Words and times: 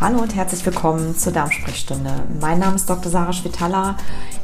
Hallo 0.00 0.20
und 0.20 0.36
herzlich 0.36 0.64
willkommen 0.64 1.16
zur 1.16 1.32
Darmsprechstunde. 1.32 2.22
Mein 2.40 2.60
Name 2.60 2.76
ist 2.76 2.88
Dr. 2.88 3.10
Sarah 3.10 3.32
Schwitala. 3.32 3.96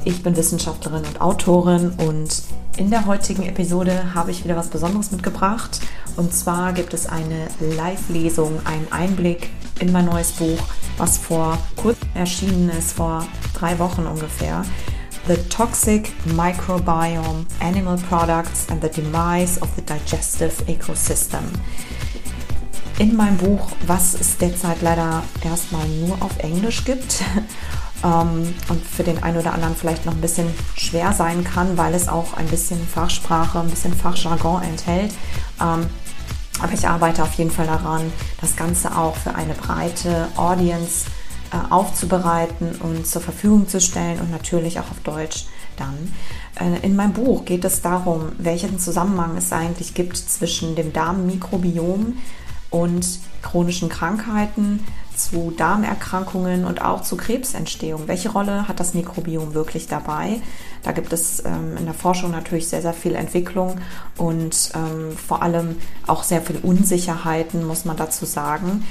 Ich 0.04 0.20
bin 0.20 0.36
Wissenschaftlerin 0.36 1.04
und 1.04 1.20
Autorin 1.20 1.92
und 1.96 2.42
in 2.76 2.90
der 2.90 3.06
heutigen 3.06 3.44
Episode 3.44 4.16
habe 4.16 4.32
ich 4.32 4.42
wieder 4.42 4.56
was 4.56 4.66
Besonderes 4.66 5.12
mitgebracht. 5.12 5.78
Und 6.16 6.34
zwar 6.34 6.72
gibt 6.72 6.92
es 6.92 7.06
eine 7.06 7.46
Live-Lesung, 7.60 8.66
einen 8.66 8.90
Einblick 8.90 9.48
in 9.78 9.92
mein 9.92 10.06
neues 10.06 10.32
Buch, 10.32 10.58
was 10.98 11.18
vor 11.18 11.56
kurz 11.76 11.98
erschienen 12.14 12.70
ist, 12.70 12.94
vor 12.94 13.24
drei 13.56 13.78
Wochen 13.78 14.06
ungefähr. 14.06 14.64
The 15.28 15.36
Toxic 15.50 16.10
Microbiome, 16.34 17.46
Animal 17.60 17.96
Products 18.08 18.66
and 18.70 18.82
the 18.82 18.90
Demise 18.90 19.60
of 19.60 19.68
the 19.76 19.82
Digestive 19.82 20.64
Ecosystem 20.66 21.44
in 22.98 23.16
meinem 23.16 23.36
Buch, 23.36 23.70
was 23.86 24.14
es 24.14 24.38
derzeit 24.38 24.82
leider 24.82 25.22
erstmal 25.44 25.86
nur 25.88 26.16
auf 26.20 26.38
Englisch 26.38 26.84
gibt 26.84 27.22
ähm, 28.04 28.54
und 28.68 28.86
für 28.86 29.02
den 29.02 29.22
einen 29.22 29.38
oder 29.38 29.52
anderen 29.52 29.74
vielleicht 29.74 30.06
noch 30.06 30.14
ein 30.14 30.20
bisschen 30.20 30.48
schwer 30.76 31.12
sein 31.12 31.44
kann, 31.44 31.76
weil 31.76 31.94
es 31.94 32.08
auch 32.08 32.34
ein 32.36 32.46
bisschen 32.46 32.78
Fachsprache, 32.86 33.60
ein 33.60 33.70
bisschen 33.70 33.94
Fachjargon 33.94 34.62
enthält. 34.62 35.12
Ähm, 35.60 35.86
aber 36.60 36.72
ich 36.72 36.86
arbeite 36.86 37.22
auf 37.22 37.34
jeden 37.34 37.50
Fall 37.50 37.66
daran, 37.66 38.12
das 38.40 38.54
Ganze 38.54 38.96
auch 38.96 39.16
für 39.16 39.34
eine 39.34 39.54
breite 39.54 40.28
Audience 40.36 41.06
äh, 41.50 41.72
aufzubereiten 41.72 42.76
und 42.76 43.06
zur 43.06 43.22
Verfügung 43.22 43.68
zu 43.68 43.80
stellen 43.80 44.20
und 44.20 44.30
natürlich 44.30 44.78
auch 44.78 44.90
auf 44.90 45.00
Deutsch 45.02 45.46
dann. 45.76 46.12
Äh, 46.60 46.86
in 46.86 46.94
meinem 46.94 47.12
Buch 47.12 47.44
geht 47.44 47.64
es 47.64 47.82
darum, 47.82 48.32
welchen 48.38 48.78
Zusammenhang 48.78 49.36
es 49.36 49.52
eigentlich 49.52 49.94
gibt 49.94 50.16
zwischen 50.16 50.76
dem 50.76 50.92
Darmmikrobiom, 50.92 52.18
und 52.74 53.20
chronischen 53.40 53.88
Krankheiten, 53.88 54.84
zu 55.16 55.52
Darmerkrankungen 55.52 56.64
und 56.64 56.82
auch 56.82 57.02
zu 57.02 57.16
Krebsentstehung. 57.16 58.08
Welche 58.08 58.30
Rolle 58.30 58.66
hat 58.66 58.80
das 58.80 58.94
Mikrobiom 58.94 59.54
wirklich 59.54 59.86
dabei? 59.86 60.40
Da 60.82 60.90
gibt 60.90 61.12
es 61.12 61.44
ähm, 61.44 61.76
in 61.78 61.84
der 61.84 61.94
Forschung 61.94 62.32
natürlich 62.32 62.66
sehr, 62.66 62.82
sehr 62.82 62.92
viel 62.92 63.14
Entwicklung 63.14 63.80
und 64.16 64.72
ähm, 64.74 65.16
vor 65.16 65.42
allem 65.42 65.76
auch 66.08 66.24
sehr 66.24 66.42
viel 66.42 66.56
Unsicherheiten, 66.56 67.64
muss 67.64 67.84
man 67.84 67.96
dazu 67.96 68.24
sagen. 68.24 68.84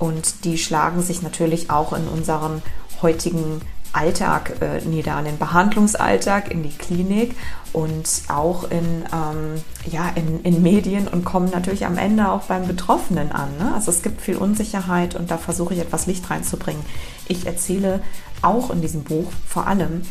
Und 0.00 0.44
die 0.44 0.58
schlagen 0.58 1.00
sich 1.00 1.22
natürlich 1.22 1.70
auch 1.70 1.92
in 1.92 2.08
unseren 2.08 2.60
heutigen 3.02 3.60
Alltag 3.98 4.52
äh, 4.60 4.80
nieder, 4.86 5.16
an 5.16 5.24
den 5.24 5.38
Behandlungsalltag, 5.38 6.50
in 6.50 6.62
die 6.62 6.70
Klinik 6.70 7.34
und 7.72 8.22
auch 8.28 8.70
in, 8.70 9.04
ähm, 9.12 9.62
ja, 9.90 10.10
in, 10.14 10.42
in 10.42 10.62
Medien 10.62 11.08
und 11.08 11.24
kommen 11.24 11.50
natürlich 11.50 11.84
am 11.84 11.98
Ende 11.98 12.30
auch 12.30 12.42
beim 12.42 12.66
Betroffenen 12.68 13.32
an. 13.32 13.48
Ne? 13.58 13.74
Also 13.74 13.90
es 13.90 14.02
gibt 14.02 14.20
viel 14.20 14.36
Unsicherheit 14.36 15.14
und 15.16 15.30
da 15.30 15.36
versuche 15.36 15.74
ich 15.74 15.80
etwas 15.80 16.06
Licht 16.06 16.30
reinzubringen. 16.30 16.82
Ich 17.26 17.46
erzähle 17.46 18.00
auch 18.40 18.70
in 18.70 18.80
diesem 18.80 19.02
Buch 19.02 19.30
vor 19.46 19.66
allem, 19.66 20.02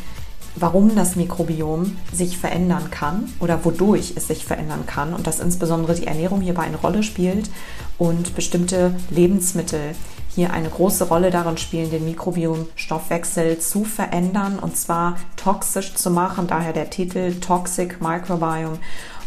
warum 0.54 0.94
das 0.94 1.16
Mikrobiom 1.16 1.96
sich 2.12 2.36
verändern 2.36 2.90
kann 2.90 3.32
oder 3.40 3.64
wodurch 3.64 4.14
es 4.16 4.28
sich 4.28 4.44
verändern 4.44 4.84
kann 4.86 5.14
und 5.14 5.26
dass 5.26 5.40
insbesondere 5.40 5.94
die 5.94 6.06
Ernährung 6.06 6.40
hierbei 6.40 6.62
eine 6.62 6.76
Rolle 6.76 7.02
spielt 7.02 7.48
und 7.96 8.34
bestimmte 8.34 8.94
Lebensmittel 9.10 9.94
hier 10.38 10.52
eine 10.52 10.70
große 10.70 11.08
Rolle 11.08 11.32
darin 11.32 11.56
spielen, 11.56 11.90
den 11.90 12.04
Mikrobiomstoffwechsel 12.04 13.58
zu 13.58 13.82
verändern 13.82 14.60
und 14.60 14.76
zwar 14.76 15.16
toxisch 15.34 15.96
zu 15.96 16.12
machen, 16.12 16.46
daher 16.46 16.72
der 16.72 16.90
Titel 16.90 17.40
Toxic 17.40 18.00
Microbiome 18.00 18.78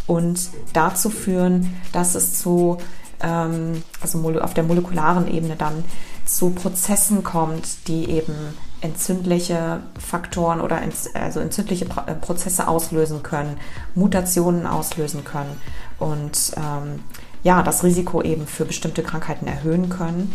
und 0.08 0.40
dazu 0.72 1.10
führen, 1.10 1.76
dass 1.92 2.16
es 2.16 2.40
zu 2.40 2.78
ähm, 3.20 3.84
also 4.00 4.40
auf 4.40 4.54
der 4.54 4.64
molekularen 4.64 5.28
Ebene 5.28 5.58
dann 5.58 5.84
zu 6.24 6.52
Prozessen 6.52 7.26
kommt, 7.26 7.90
die 7.90 8.10
eben 8.10 8.34
entzündliche 8.80 9.82
Faktoren 10.00 10.62
oder 10.62 10.80
also 11.14 11.42
entzündliche 11.42 11.88
äh, 12.06 12.14
Prozesse 12.14 12.70
auslösen 12.70 13.22
können, 13.22 13.58
Mutationen 13.96 14.66
auslösen 14.66 15.26
können 15.26 15.60
und 16.00 16.54
ähm, 16.56 17.04
ja, 17.44 17.64
das 17.64 17.84
Risiko 17.84 18.22
eben 18.22 18.48
für 18.48 18.64
bestimmte 18.64 19.04
Krankheiten 19.04 19.48
erhöhen 19.48 19.90
können. 19.90 20.32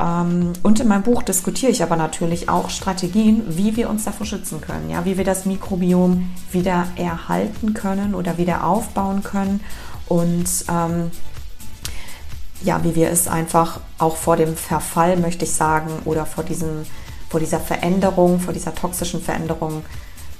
Ähm, 0.00 0.52
und 0.62 0.80
in 0.80 0.88
meinem 0.88 1.02
Buch 1.02 1.22
diskutiere 1.22 1.70
ich 1.70 1.82
aber 1.82 1.96
natürlich 1.96 2.48
auch 2.48 2.70
Strategien, 2.70 3.44
wie 3.48 3.76
wir 3.76 3.88
uns 3.88 4.04
davor 4.04 4.26
schützen 4.26 4.60
können, 4.60 4.90
ja, 4.90 5.04
wie 5.04 5.16
wir 5.16 5.24
das 5.24 5.46
Mikrobiom 5.46 6.30
wieder 6.50 6.86
erhalten 6.96 7.74
können 7.74 8.14
oder 8.14 8.38
wieder 8.38 8.64
aufbauen 8.64 9.22
können 9.22 9.60
und 10.06 10.48
ähm, 10.68 11.10
ja, 12.62 12.82
wie 12.82 12.94
wir 12.94 13.10
es 13.10 13.28
einfach 13.28 13.80
auch 13.98 14.16
vor 14.16 14.36
dem 14.36 14.56
Verfall, 14.56 15.16
möchte 15.16 15.44
ich 15.44 15.52
sagen, 15.52 15.90
oder 16.04 16.24
vor, 16.24 16.44
diesem, 16.44 16.86
vor 17.28 17.38
dieser 17.38 17.60
Veränderung, 17.60 18.40
vor 18.40 18.54
dieser 18.54 18.74
toxischen 18.74 19.20
Veränderung 19.20 19.84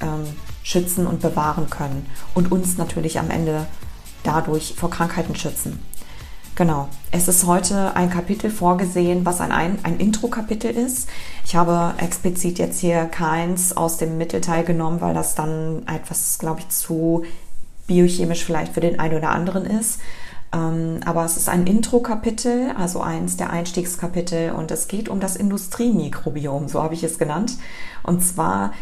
ähm, 0.01 0.25
schützen 0.63 1.07
und 1.07 1.21
bewahren 1.21 1.69
können 1.69 2.07
und 2.35 2.51
uns 2.51 2.79
natürlich 2.79 3.19
am 3.19 3.31
Ende 3.31 3.67
dadurch 4.23 4.75
vor 4.77 4.91
Krankheiten 4.91 5.37
schützen. 5.37 5.81
Genau. 6.57 6.89
Es 7.11 7.27
ist 7.27 7.47
heute 7.47 7.97
ein 7.97 8.11
Kapitel 8.11 8.49
vorgesehen, 8.49 9.27
was 9.27 9.41
ein, 9.41 9.51
ein, 9.51 9.79
ein 9.83 9.99
Intro-Kapitel 9.99 10.71
ist. 10.71 11.09
Ich 11.45 11.57
habe 11.57 11.95
explizit 11.99 12.61
jetzt 12.61 12.79
hier 12.79 13.07
keins 13.07 13.77
aus 13.77 13.97
dem 13.97 14.19
Mittelteil 14.19 14.63
genommen, 14.63 15.01
weil 15.01 15.15
das 15.15 15.35
dann 15.35 15.83
etwas, 15.89 16.39
glaube 16.39 16.61
ich, 16.61 16.69
zu 16.69 17.25
biochemisch 17.89 18.45
vielleicht 18.45 18.73
für 18.73 18.81
den 18.81 19.01
einen 19.01 19.17
oder 19.17 19.31
anderen 19.31 19.67
ist. 19.67 20.01
Ähm, 20.53 21.01
aber 21.05 21.25
es 21.25 21.37
ist 21.37 21.49
ein 21.49 21.67
Intro-Kapitel, 21.67 22.71
also 22.79 23.01
eins 23.01 23.37
der 23.37 23.51
Einstiegskapitel 23.51 24.53
und 24.53 24.71
es 24.71 24.87
geht 24.87 25.09
um 25.09 25.19
das 25.19 25.35
Industriemikrobiom, 25.35 26.69
so 26.69 26.85
habe 26.85 26.95
ich 26.95 27.03
es 27.03 27.19
genannt. 27.19 27.55
Und 28.05 28.23
zwar 28.23 28.73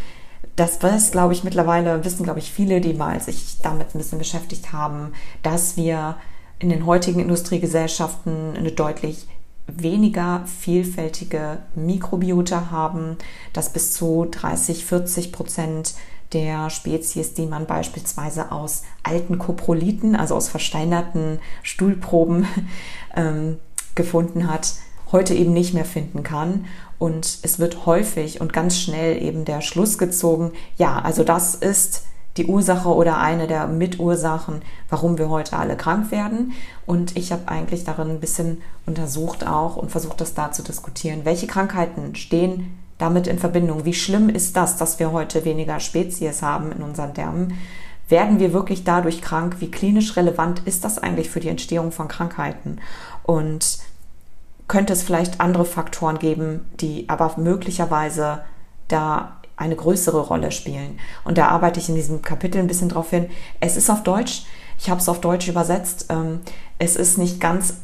das 0.56 0.82
weiß, 0.82 1.12
glaube 1.12 1.32
ich, 1.32 1.44
mittlerweile 1.44 2.04
wissen, 2.04 2.24
glaube 2.24 2.38
ich, 2.38 2.52
viele, 2.52 2.82
die 2.82 2.92
mal 2.92 3.18
sich 3.20 3.58
damit 3.62 3.94
ein 3.94 3.98
bisschen 3.98 4.18
beschäftigt 4.18 4.72
haben, 4.72 5.12
dass 5.42 5.78
wir 5.78 6.16
in 6.62 6.68
den 6.68 6.86
heutigen 6.86 7.18
Industriegesellschaften 7.18 8.56
eine 8.56 8.70
deutlich 8.70 9.26
weniger 9.66 10.44
vielfältige 10.46 11.58
Mikrobiota 11.74 12.70
haben, 12.70 13.16
dass 13.52 13.72
bis 13.72 13.92
zu 13.92 14.26
30, 14.30 14.84
40 14.84 15.32
Prozent 15.32 15.94
der 16.32 16.70
Spezies, 16.70 17.34
die 17.34 17.46
man 17.46 17.66
beispielsweise 17.66 18.52
aus 18.52 18.84
alten 19.02 19.38
Koprolithen, 19.38 20.16
also 20.16 20.36
aus 20.36 20.48
versteinerten 20.48 21.40
Stuhlproben 21.62 22.46
ähm, 23.16 23.58
gefunden 23.94 24.48
hat, 24.50 24.74
heute 25.10 25.34
eben 25.34 25.52
nicht 25.52 25.74
mehr 25.74 25.84
finden 25.84 26.22
kann. 26.22 26.66
Und 26.98 27.40
es 27.42 27.58
wird 27.58 27.86
häufig 27.86 28.40
und 28.40 28.52
ganz 28.52 28.78
schnell 28.78 29.20
eben 29.20 29.44
der 29.44 29.60
Schluss 29.60 29.98
gezogen, 29.98 30.52
ja, 30.78 31.00
also 31.00 31.24
das 31.24 31.56
ist 31.56 32.04
die 32.36 32.46
Ursache 32.46 32.88
oder 32.88 33.18
eine 33.18 33.46
der 33.46 33.66
Mitursachen, 33.66 34.62
warum 34.88 35.18
wir 35.18 35.28
heute 35.28 35.56
alle 35.56 35.76
krank 35.76 36.10
werden. 36.10 36.52
Und 36.86 37.16
ich 37.16 37.30
habe 37.32 37.48
eigentlich 37.48 37.84
darin 37.84 38.10
ein 38.10 38.20
bisschen 38.20 38.62
untersucht 38.86 39.46
auch 39.46 39.76
und 39.76 39.90
versucht, 39.90 40.20
das 40.20 40.34
da 40.34 40.50
zu 40.50 40.62
diskutieren. 40.62 41.24
Welche 41.24 41.46
Krankheiten 41.46 42.14
stehen 42.14 42.78
damit 42.98 43.26
in 43.26 43.38
Verbindung? 43.38 43.84
Wie 43.84 43.94
schlimm 43.94 44.28
ist 44.28 44.56
das, 44.56 44.76
dass 44.76 44.98
wir 44.98 45.12
heute 45.12 45.44
weniger 45.44 45.80
Spezies 45.80 46.42
haben 46.42 46.72
in 46.72 46.82
unseren 46.82 47.14
Därmen? 47.14 47.58
Werden 48.08 48.38
wir 48.38 48.52
wirklich 48.52 48.84
dadurch 48.84 49.20
krank? 49.20 49.56
Wie 49.60 49.70
klinisch 49.70 50.16
relevant 50.16 50.60
ist 50.66 50.84
das 50.84 50.98
eigentlich 50.98 51.30
für 51.30 51.40
die 51.40 51.48
Entstehung 51.48 51.92
von 51.92 52.08
Krankheiten? 52.08 52.78
Und 53.24 53.78
könnte 54.68 54.92
es 54.92 55.02
vielleicht 55.02 55.40
andere 55.40 55.64
Faktoren 55.64 56.18
geben, 56.18 56.60
die 56.80 57.08
aber 57.08 57.34
möglicherweise 57.36 58.42
da 58.88 59.36
eine 59.56 59.76
größere 59.76 60.20
Rolle 60.20 60.50
spielen. 60.50 60.98
Und 61.24 61.38
da 61.38 61.48
arbeite 61.48 61.80
ich 61.80 61.88
in 61.88 61.94
diesem 61.94 62.22
Kapitel 62.22 62.58
ein 62.58 62.66
bisschen 62.66 62.88
drauf 62.88 63.10
hin. 63.10 63.26
Es 63.60 63.76
ist 63.76 63.90
auf 63.90 64.02
Deutsch, 64.02 64.44
ich 64.78 64.90
habe 64.90 65.00
es 65.00 65.08
auf 65.08 65.20
Deutsch 65.20 65.48
übersetzt. 65.48 66.06
Ähm, 66.08 66.40
es 66.78 66.96
ist 66.96 67.18
nicht 67.18 67.40
ganz 67.40 67.74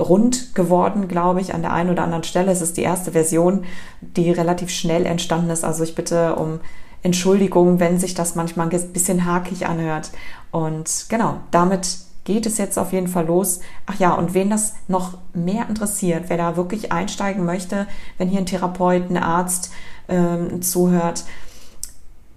rund 0.00 0.54
geworden, 0.54 1.08
glaube 1.08 1.40
ich, 1.40 1.54
an 1.54 1.62
der 1.62 1.72
einen 1.72 1.90
oder 1.90 2.02
anderen 2.02 2.24
Stelle. 2.24 2.50
Es 2.50 2.62
ist 2.62 2.76
die 2.76 2.82
erste 2.82 3.12
Version, 3.12 3.64
die 4.00 4.30
relativ 4.30 4.70
schnell 4.70 5.06
entstanden 5.06 5.50
ist. 5.50 5.64
Also 5.64 5.84
ich 5.84 5.94
bitte 5.94 6.36
um 6.36 6.60
Entschuldigung, 7.02 7.80
wenn 7.80 7.98
sich 7.98 8.14
das 8.14 8.34
manchmal 8.34 8.68
ein 8.68 8.92
bisschen 8.92 9.24
hakig 9.24 9.66
anhört. 9.66 10.10
Und 10.50 11.06
genau, 11.08 11.40
damit 11.50 11.98
geht 12.24 12.46
es 12.46 12.58
jetzt 12.58 12.78
auf 12.78 12.92
jeden 12.92 13.08
Fall 13.08 13.26
los. 13.26 13.60
Ach 13.86 13.98
ja, 13.98 14.12
und 14.14 14.34
wen 14.34 14.50
das 14.50 14.74
noch 14.88 15.18
mehr 15.32 15.68
interessiert, 15.68 16.24
wer 16.28 16.36
da 16.36 16.56
wirklich 16.56 16.92
einsteigen 16.92 17.44
möchte, 17.44 17.86
wenn 18.18 18.28
hier 18.28 18.40
ein 18.40 18.46
Therapeut, 18.46 19.10
ein 19.10 19.16
Arzt 19.16 19.70
ähm, 20.10 20.62
zuhört, 20.62 21.24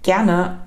gerne 0.03 0.59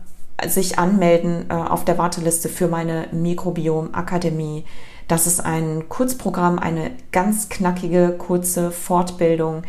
sich 0.47 0.79
anmelden 0.79 1.47
äh, 1.49 1.55
auf 1.55 1.85
der 1.85 1.99
Warteliste 1.99 2.49
für 2.49 2.69
meine 2.69 3.09
Mikrobiom 3.13 3.95
Akademie. 3.95 4.65
Das 5.09 5.27
ist 5.27 5.41
ein 5.41 5.89
Kurzprogramm, 5.89 6.59
eine 6.59 6.91
ganz 7.13 7.49
knackige, 7.49 8.17
kurze 8.19 8.71
Fortbildung, 8.71 9.63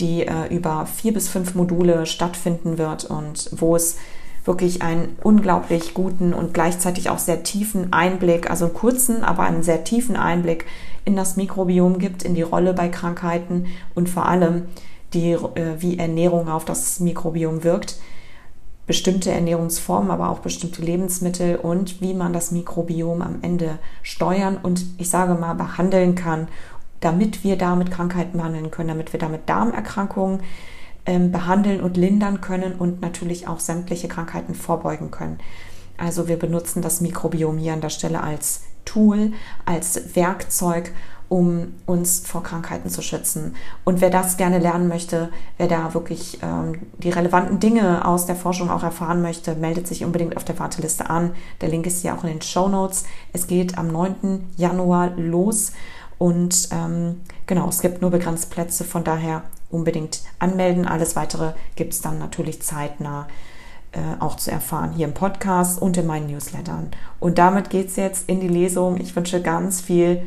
die 0.00 0.26
äh, 0.26 0.54
über 0.54 0.86
vier 0.86 1.12
bis 1.12 1.28
fünf 1.28 1.54
Module 1.54 2.06
stattfinden 2.06 2.78
wird 2.78 3.04
und 3.04 3.50
wo 3.52 3.76
es 3.76 3.96
wirklich 4.44 4.82
einen 4.82 5.16
unglaublich 5.22 5.94
guten 5.94 6.34
und 6.34 6.52
gleichzeitig 6.52 7.08
auch 7.10 7.18
sehr 7.18 7.42
tiefen 7.42 7.92
Einblick, 7.92 8.50
also 8.50 8.68
kurzen, 8.68 9.24
aber 9.24 9.44
einen 9.44 9.62
sehr 9.62 9.84
tiefen 9.84 10.16
Einblick 10.16 10.66
in 11.04 11.16
das 11.16 11.36
Mikrobiom 11.36 11.98
gibt, 11.98 12.22
in 12.22 12.34
die 12.34 12.42
Rolle 12.42 12.74
bei 12.74 12.88
Krankheiten 12.88 13.66
und 13.94 14.08
vor 14.08 14.26
allem 14.26 14.66
die, 15.14 15.32
äh, 15.32 15.76
wie 15.78 15.98
Ernährung 15.98 16.48
auf 16.48 16.64
das 16.64 17.00
Mikrobiom 17.00 17.64
wirkt, 17.64 17.96
bestimmte 18.86 19.30
Ernährungsformen, 19.30 20.10
aber 20.10 20.28
auch 20.28 20.40
bestimmte 20.40 20.82
Lebensmittel 20.82 21.56
und 21.56 22.00
wie 22.00 22.12
man 22.12 22.32
das 22.32 22.50
Mikrobiom 22.50 23.22
am 23.22 23.38
Ende 23.42 23.78
steuern 24.02 24.58
und 24.62 24.84
ich 24.98 25.08
sage 25.08 25.34
mal 25.34 25.54
behandeln 25.54 26.14
kann, 26.14 26.48
damit 27.00 27.44
wir 27.44 27.56
damit 27.56 27.90
Krankheiten 27.90 28.38
behandeln 28.38 28.70
können, 28.70 28.88
damit 28.88 29.12
wir 29.12 29.20
damit 29.20 29.48
Darmerkrankungen 29.48 30.40
ähm, 31.06 31.32
behandeln 31.32 31.80
und 31.80 31.96
lindern 31.96 32.40
können 32.40 32.74
und 32.74 33.00
natürlich 33.00 33.48
auch 33.48 33.60
sämtliche 33.60 34.08
Krankheiten 34.08 34.54
vorbeugen 34.54 35.10
können. 35.10 35.38
Also 35.96 36.28
wir 36.28 36.38
benutzen 36.38 36.82
das 36.82 37.00
Mikrobiom 37.00 37.58
hier 37.58 37.72
an 37.72 37.80
der 37.80 37.90
Stelle 37.90 38.22
als 38.22 38.62
Tool, 38.84 39.32
als 39.64 40.16
Werkzeug, 40.16 40.92
um 41.28 41.74
uns 41.86 42.20
vor 42.20 42.42
Krankheiten 42.42 42.90
zu 42.90 43.02
schützen. 43.02 43.56
Und 43.84 44.00
wer 44.00 44.10
das 44.10 44.36
gerne 44.36 44.58
lernen 44.58 44.88
möchte, 44.88 45.30
wer 45.58 45.68
da 45.68 45.94
wirklich 45.94 46.38
ähm, 46.42 46.80
die 46.98 47.10
relevanten 47.10 47.60
Dinge 47.60 48.06
aus 48.06 48.26
der 48.26 48.36
Forschung 48.36 48.70
auch 48.70 48.82
erfahren 48.82 49.22
möchte, 49.22 49.54
meldet 49.54 49.86
sich 49.86 50.04
unbedingt 50.04 50.36
auf 50.36 50.44
der 50.44 50.58
Warteliste 50.58 51.10
an. 51.10 51.32
Der 51.60 51.68
Link 51.68 51.86
ist 51.86 52.02
hier 52.02 52.14
auch 52.14 52.24
in 52.24 52.30
den 52.30 52.42
Show 52.42 52.68
Notes. 52.68 53.04
Es 53.32 53.46
geht 53.46 53.78
am 53.78 53.88
9. 53.88 54.52
Januar 54.56 55.10
los 55.16 55.72
und 56.18 56.68
ähm, 56.70 57.20
genau, 57.46 57.68
es 57.68 57.80
gibt 57.80 58.00
nur 58.00 58.10
begrenzt 58.10 58.50
Plätze, 58.50 58.84
von 58.84 59.04
daher 59.04 59.42
unbedingt 59.70 60.22
anmelden. 60.38 60.86
Alles 60.86 61.16
weitere 61.16 61.52
gibt 61.74 61.92
es 61.92 62.00
dann 62.00 62.18
natürlich 62.18 62.62
zeitnah 62.62 63.26
äh, 63.92 63.98
auch 64.20 64.36
zu 64.36 64.50
erfahren, 64.50 64.92
hier 64.92 65.06
im 65.06 65.14
Podcast 65.14 65.80
und 65.80 65.96
in 65.96 66.06
meinen 66.06 66.28
Newslettern. 66.28 66.90
Und 67.20 67.38
damit 67.38 67.70
geht 67.70 67.88
es 67.88 67.96
jetzt 67.96 68.28
in 68.28 68.40
die 68.40 68.48
Lesung. 68.48 69.00
Ich 69.00 69.14
wünsche 69.16 69.42
ganz 69.42 69.80
viel 69.80 70.22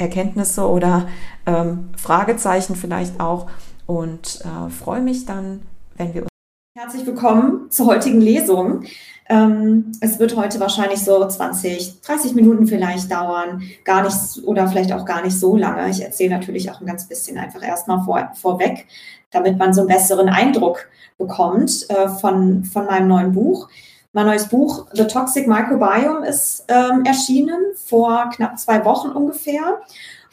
Erkenntnisse 0.00 0.66
oder 0.66 1.08
ähm, 1.46 1.90
Fragezeichen 1.96 2.74
vielleicht 2.74 3.20
auch 3.20 3.46
und 3.86 4.40
äh, 4.44 4.70
freue 4.70 5.02
mich 5.02 5.26
dann, 5.26 5.62
wenn 5.96 6.14
wir 6.14 6.22
uns. 6.22 6.30
Herzlich 6.76 7.04
willkommen 7.06 7.70
zur 7.70 7.86
heutigen 7.86 8.20
Lesung. 8.20 8.84
Ähm, 9.28 9.92
es 10.00 10.18
wird 10.18 10.36
heute 10.36 10.58
wahrscheinlich 10.60 11.04
so 11.04 11.26
20, 11.26 12.00
30 12.00 12.34
Minuten 12.34 12.66
vielleicht 12.66 13.10
dauern, 13.12 13.62
gar 13.84 14.02
nicht 14.02 14.16
oder 14.44 14.66
vielleicht 14.68 14.92
auch 14.92 15.04
gar 15.04 15.22
nicht 15.22 15.38
so 15.38 15.56
lange. 15.56 15.90
Ich 15.90 16.02
erzähle 16.02 16.30
natürlich 16.30 16.70
auch 16.70 16.80
ein 16.80 16.86
ganz 16.86 17.06
bisschen 17.06 17.38
einfach 17.38 17.62
erstmal 17.62 18.02
vor, 18.04 18.30
vorweg, 18.34 18.86
damit 19.30 19.58
man 19.58 19.74
so 19.74 19.82
einen 19.82 19.88
besseren 19.88 20.28
Eindruck 20.28 20.88
bekommt 21.18 21.86
äh, 21.90 22.08
von, 22.08 22.64
von 22.64 22.86
meinem 22.86 23.08
neuen 23.08 23.32
Buch. 23.32 23.68
Mein 24.12 24.26
neues 24.26 24.48
Buch 24.48 24.88
The 24.92 25.06
Toxic 25.06 25.46
Microbiome 25.46 26.26
ist 26.26 26.64
ähm, 26.66 27.04
erschienen 27.04 27.60
vor 27.76 28.30
knapp 28.34 28.58
zwei 28.58 28.84
Wochen 28.84 29.10
ungefähr. 29.10 29.80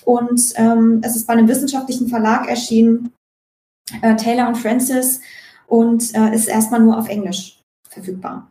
Und 0.03 0.53
ähm, 0.56 1.01
es 1.03 1.15
ist 1.15 1.27
bei 1.27 1.33
einem 1.33 1.47
wissenschaftlichen 1.47 2.07
Verlag 2.07 2.47
erschienen, 2.47 3.13
äh, 4.01 4.15
Taylor 4.15 4.47
und 4.47 4.57
Francis, 4.57 5.21
und 5.68 6.15
äh, 6.15 6.33
ist 6.33 6.47
erstmal 6.47 6.79
nur 6.79 6.97
auf 6.97 7.09
Englisch 7.09 7.59
verfügbar. 7.89 8.50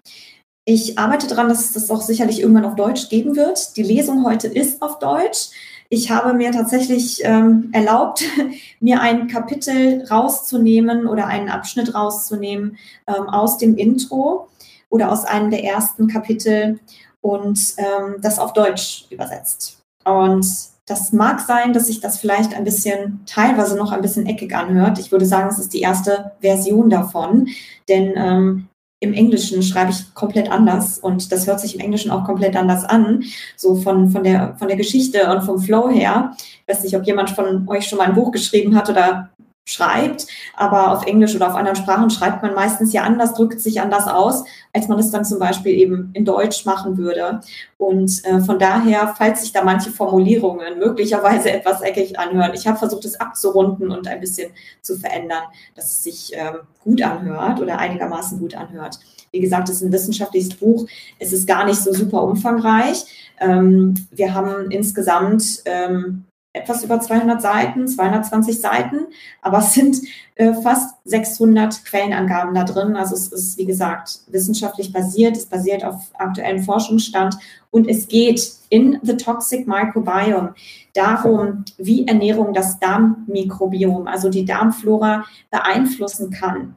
Ich 0.65 0.99
arbeite 0.99 1.27
daran, 1.27 1.49
dass 1.49 1.65
es 1.65 1.73
das 1.73 1.91
auch 1.91 2.03
sicherlich 2.03 2.41
irgendwann 2.41 2.65
auf 2.65 2.77
Deutsch 2.77 3.09
geben 3.09 3.37
wird. 3.37 3.77
Die 3.77 3.83
Lesung 3.83 4.25
heute 4.25 4.49
ist 4.49 4.83
auf 4.83 4.99
Deutsch. 4.99 5.49
Ich 5.89 6.11
habe 6.11 6.35
mir 6.35 6.53
tatsächlich 6.53 7.21
ähm, 7.25 7.71
erlaubt, 7.73 8.23
mir 8.81 9.01
ein 9.01 9.27
Kapitel 9.29 10.05
rauszunehmen 10.09 11.07
oder 11.07 11.27
einen 11.27 11.49
Abschnitt 11.49 11.95
rauszunehmen 11.95 12.77
ähm, 13.07 13.29
aus 13.29 13.59
dem 13.59 13.77
Intro 13.77 14.49
oder 14.91 15.11
aus 15.11 15.25
einem 15.25 15.51
der 15.51 15.65
ersten 15.65 16.09
Kapitel 16.09 16.79
und 17.21 17.75
ähm, 17.79 18.17
das 18.21 18.39
auf 18.39 18.53
Deutsch 18.53 19.07
übersetzt. 19.11 19.81
Und 20.05 20.47
das 20.87 21.13
mag 21.13 21.41
sein, 21.41 21.73
dass 21.73 21.89
sich 21.89 22.01
das 22.01 22.19
vielleicht 22.19 22.55
ein 22.55 22.65
bisschen, 22.65 23.21
teilweise 23.27 23.77
noch 23.77 23.91
ein 23.91 24.03
bisschen 24.03 24.27
eckig 24.27 24.55
anhört. 24.55 24.99
Ich 25.01 25.11
würde 25.11 25.27
sagen, 25.27 25.49
es 25.49 25.59
ist 25.59 25.75
die 25.75 25.81
erste 25.81 26.33
Version 26.41 26.89
davon, 26.89 27.49
denn 27.89 28.13
ähm, 28.17 28.69
im 29.01 29.13
Englischen 29.13 29.63
schreibe 29.63 29.91
ich 29.91 30.15
komplett 30.15 30.51
anders 30.51 30.99
und 30.99 31.31
das 31.31 31.47
hört 31.47 31.61
sich 31.61 31.75
im 31.75 31.81
Englischen 31.81 32.11
auch 32.11 32.25
komplett 32.25 32.57
anders 32.57 32.85
an, 32.85 33.25
so 33.57 33.75
von, 33.75 34.11
von, 34.11 34.25
der, 34.25 34.57
von 34.59 34.69
der 34.69 34.77
Geschichte 34.77 35.29
und 35.31 35.43
vom 35.43 35.59
Flow 35.61 35.91
her. 35.91 36.35
Ich 36.39 36.75
weiß 36.75 36.83
nicht, 36.83 36.97
ob 36.97 37.05
jemand 37.05 37.31
von 37.31 37.69
euch 37.69 37.87
schon 37.87 37.99
mal 37.99 38.07
ein 38.07 38.15
Buch 38.15 38.31
geschrieben 38.31 38.75
hat 38.75 38.89
oder 38.89 39.31
schreibt, 39.69 40.29
aber 40.55 40.93
auf 40.93 41.07
Englisch 41.07 41.35
oder 41.35 41.49
auf 41.49 41.57
anderen 41.57 41.77
Sprachen 41.77 42.09
schreibt 42.09 42.43
man 42.43 42.55
meistens 42.55 42.93
ja 42.93 43.03
anders, 43.03 43.35
drückt 43.35 43.61
sich 43.61 43.81
anders 43.81 44.07
aus, 44.07 44.45
als 44.73 44.87
man 44.87 44.99
es 44.99 45.11
dann 45.11 45.25
zum 45.25 45.41
Beispiel 45.41 45.73
eben 45.73 46.11
in 46.15 46.25
Deutsch 46.25 46.65
machen 46.65 46.97
würde. 46.97 47.41
Und 47.77 48.25
äh, 48.25 48.41
von 48.41 48.61
daher, 48.61 49.15
falls 49.19 49.43
sich 49.43 49.53
da 49.53 49.65
manche 49.65 49.91
Formulierungen 49.91 50.79
möglicherweise 50.79 51.51
etwas 51.53 51.83
eckig 51.83 52.19
anhören, 52.19 52.53
ich 52.55 52.67
habe 52.67 52.79
versucht, 52.79 53.05
es 53.05 53.19
abzurunden 53.19 53.91
und 53.91 54.07
ein 54.07 54.21
bisschen 54.21 54.53
zu 54.83 54.97
verändern, 54.97 55.43
dass 55.75 55.87
es 55.87 56.05
sich 56.05 56.31
ähm, 56.35 56.59
gut 56.85 57.03
anhört 57.03 57.61
oder 57.61 57.79
einigermaßen 57.79 58.39
gut 58.39 58.55
anhört. 58.55 59.01
Wie 59.33 59.41
gesagt, 59.41 59.69
es 59.69 59.77
ist 59.77 59.83
ein 59.83 59.93
wissenschaftliches 59.93 60.55
Buch. 60.55 60.87
Es 61.19 61.33
ist 61.33 61.47
gar 61.49 61.65
nicht 61.65 61.81
so 61.81 61.93
super 61.93 62.23
umfangreich. 62.23 63.05
Ähm, 63.41 63.95
wir 64.13 64.33
haben 64.33 64.71
insgesamt 64.71 65.63
ähm, 65.65 66.25
etwas 66.57 66.83
über 66.83 67.01
200 67.01 67.41
Seiten, 67.41 67.87
220 67.87 68.61
Seiten, 68.61 69.07
aber 69.43 69.59
es 69.59 69.75
sind 69.75 69.99
äh, 70.35 70.53
fast 70.55 70.97
600 71.05 71.85
Quellenangaben 71.85 72.55
da 72.55 72.65
drin. 72.65 72.97
Also 72.97 73.15
es 73.15 73.29
ist, 73.29 73.59
wie 73.59 73.67
gesagt, 73.67 74.21
wissenschaftlich 74.29 74.93
basiert, 74.93 75.37
es 75.37 75.47
basiert 75.47 75.85
auf 75.85 76.11
aktuellem 76.15 76.63
Forschungsstand 76.63 77.37
und 77.71 77.89
es 77.89 78.09
geht 78.09 78.53
in 78.71 78.99
The 79.03 79.17
Toxic 79.17 79.67
Microbiome 79.67 80.55
darum, 80.95 81.65
wie 81.79 82.07
Ernährung 82.07 82.53
das 82.53 82.79
Darmmikrobiom, 82.81 84.07
also 84.09 84.31
die 84.31 84.45
Darmflora, 84.45 85.25
beeinflussen 85.51 86.31
kann. 86.31 86.77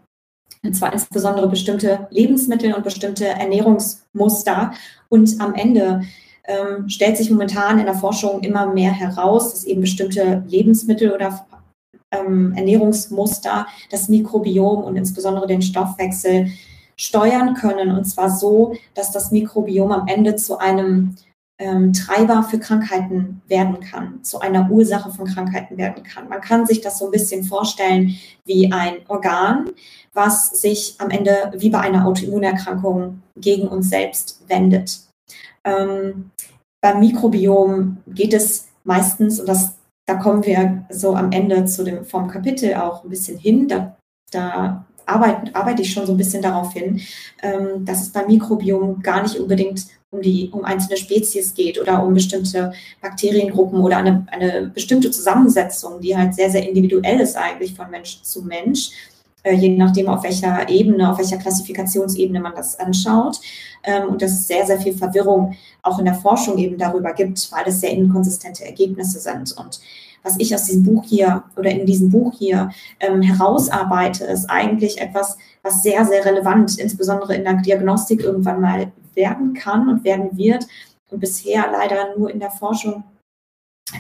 Und 0.61 0.73
zwar 0.73 0.91
insbesondere 0.91 1.47
bestimmte 1.47 2.07
Lebensmittel 2.09 2.73
und 2.73 2.83
bestimmte 2.83 3.27
Ernährungsmuster. 3.27 4.73
Und 5.07 5.39
am 5.39 5.53
Ende 5.53 6.01
ähm, 6.45 6.89
stellt 6.89 7.17
sich 7.17 7.29
momentan 7.29 7.79
in 7.79 7.85
der 7.85 7.95
Forschung 7.95 8.41
immer 8.41 8.67
mehr 8.67 8.91
heraus, 8.91 9.51
dass 9.51 9.63
eben 9.63 9.81
bestimmte 9.81 10.43
Lebensmittel 10.47 11.11
oder 11.11 11.45
ähm, 12.11 12.53
Ernährungsmuster 12.55 13.67
das 13.91 14.09
Mikrobiom 14.09 14.83
und 14.83 14.95
insbesondere 14.95 15.47
den 15.47 15.61
Stoffwechsel 15.61 16.51
steuern 16.95 17.53
können. 17.53 17.91
Und 17.91 18.05
zwar 18.05 18.29
so, 18.29 18.75
dass 18.93 19.11
das 19.11 19.31
Mikrobiom 19.31 19.91
am 19.91 20.07
Ende 20.07 20.35
zu 20.35 20.57
einem 20.57 21.15
ähm, 21.59 21.93
Treiber 21.93 22.43
für 22.43 22.57
Krankheiten 22.57 23.41
werden 23.47 23.79
kann, 23.81 24.23
zu 24.23 24.39
einer 24.39 24.71
Ursache 24.71 25.11
von 25.11 25.25
Krankheiten 25.25 25.77
werden 25.77 26.03
kann. 26.03 26.29
Man 26.29 26.41
kann 26.41 26.65
sich 26.65 26.81
das 26.81 26.97
so 26.97 27.05
ein 27.05 27.11
bisschen 27.11 27.43
vorstellen 27.43 28.15
wie 28.45 28.71
ein 28.71 28.97
Organ, 29.07 29.69
was 30.13 30.49
sich 30.61 30.95
am 30.99 31.09
Ende 31.09 31.51
wie 31.57 31.69
bei 31.69 31.79
einer 31.79 32.05
Autoimmunerkrankung 32.07 33.21
gegen 33.37 33.67
uns 33.67 33.89
selbst 33.89 34.41
wendet. 34.47 35.08
Ähm, 35.69 36.31
beim 36.81 36.99
Mikrobiom 36.99 37.97
geht 38.07 38.33
es 38.33 38.69
meistens, 38.83 39.39
und 39.39 39.47
das, 39.47 39.77
da 40.07 40.15
kommen 40.15 40.45
wir 40.45 40.85
so 40.89 41.15
am 41.15 41.31
Ende 41.31 41.65
zu 41.65 41.83
dem, 41.83 42.05
vom 42.05 42.27
Kapitel 42.27 42.75
auch 42.75 43.03
ein 43.03 43.09
bisschen 43.09 43.37
hin, 43.37 43.67
da, 43.67 43.97
da 44.31 44.85
arbeite, 45.05 45.53
arbeite 45.55 45.81
ich 45.81 45.91
schon 45.91 46.05
so 46.05 46.13
ein 46.13 46.17
bisschen 46.17 46.41
darauf 46.41 46.73
hin, 46.73 47.01
ähm, 47.41 47.85
dass 47.85 48.01
es 48.01 48.09
beim 48.09 48.27
Mikrobiom 48.27 49.01
gar 49.01 49.21
nicht 49.21 49.37
unbedingt 49.37 49.87
um 50.11 50.21
die, 50.21 50.49
um 50.51 50.65
einzelne 50.65 50.97
Spezies 50.97 51.53
geht 51.53 51.79
oder 51.79 52.03
um 52.03 52.13
bestimmte 52.13 52.73
Bakteriengruppen 53.01 53.79
oder 53.81 53.97
eine, 53.97 54.25
eine 54.31 54.71
bestimmte 54.73 55.11
Zusammensetzung, 55.11 56.01
die 56.01 56.17
halt 56.17 56.33
sehr, 56.33 56.49
sehr 56.49 56.67
individuell 56.67 57.19
ist 57.19 57.35
eigentlich 57.35 57.75
von 57.75 57.91
Mensch 57.91 58.21
zu 58.23 58.41
Mensch, 58.43 58.91
je 59.45 59.77
nachdem, 59.77 60.07
auf 60.09 60.23
welcher 60.23 60.67
Ebene, 60.69 61.09
auf 61.11 61.17
welcher 61.17 61.37
Klassifikationsebene 61.37 62.39
man 62.39 62.55
das 62.55 62.79
anschaut. 62.79 63.39
Ähm, 63.83 64.09
und 64.09 64.21
dass 64.21 64.31
es 64.31 64.47
sehr, 64.47 64.65
sehr 64.65 64.79
viel 64.79 64.93
Verwirrung 64.93 65.55
auch 65.81 65.99
in 65.99 66.05
der 66.05 66.15
Forschung 66.15 66.57
eben 66.57 66.77
darüber 66.77 67.13
gibt, 67.13 67.51
weil 67.51 67.63
es 67.67 67.79
sehr 67.79 67.91
inkonsistente 67.91 68.65
Ergebnisse 68.65 69.19
sind. 69.19 69.55
Und 69.57 69.79
was 70.23 70.35
ich 70.37 70.53
aus 70.53 70.65
diesem 70.65 70.83
Buch 70.83 71.03
hier 71.05 71.43
oder 71.55 71.71
in 71.71 71.85
diesem 71.85 72.09
Buch 72.09 72.33
hier 72.37 72.71
ähm, 72.99 73.21
herausarbeite, 73.21 74.25
ist 74.25 74.49
eigentlich 74.49 74.99
etwas, 74.99 75.37
was 75.63 75.81
sehr, 75.81 76.05
sehr 76.05 76.25
relevant, 76.25 76.77
insbesondere 76.77 77.35
in 77.35 77.43
der 77.43 77.53
Diagnostik 77.55 78.21
irgendwann 78.21 78.61
mal 78.61 78.91
werden 79.15 79.53
kann 79.53 79.87
und 79.89 80.03
werden 80.03 80.37
wird 80.37 80.67
und 81.09 81.19
bisher 81.19 81.65
leider 81.71 82.17
nur 82.17 82.29
in 82.29 82.39
der 82.39 82.51
Forschung 82.51 83.03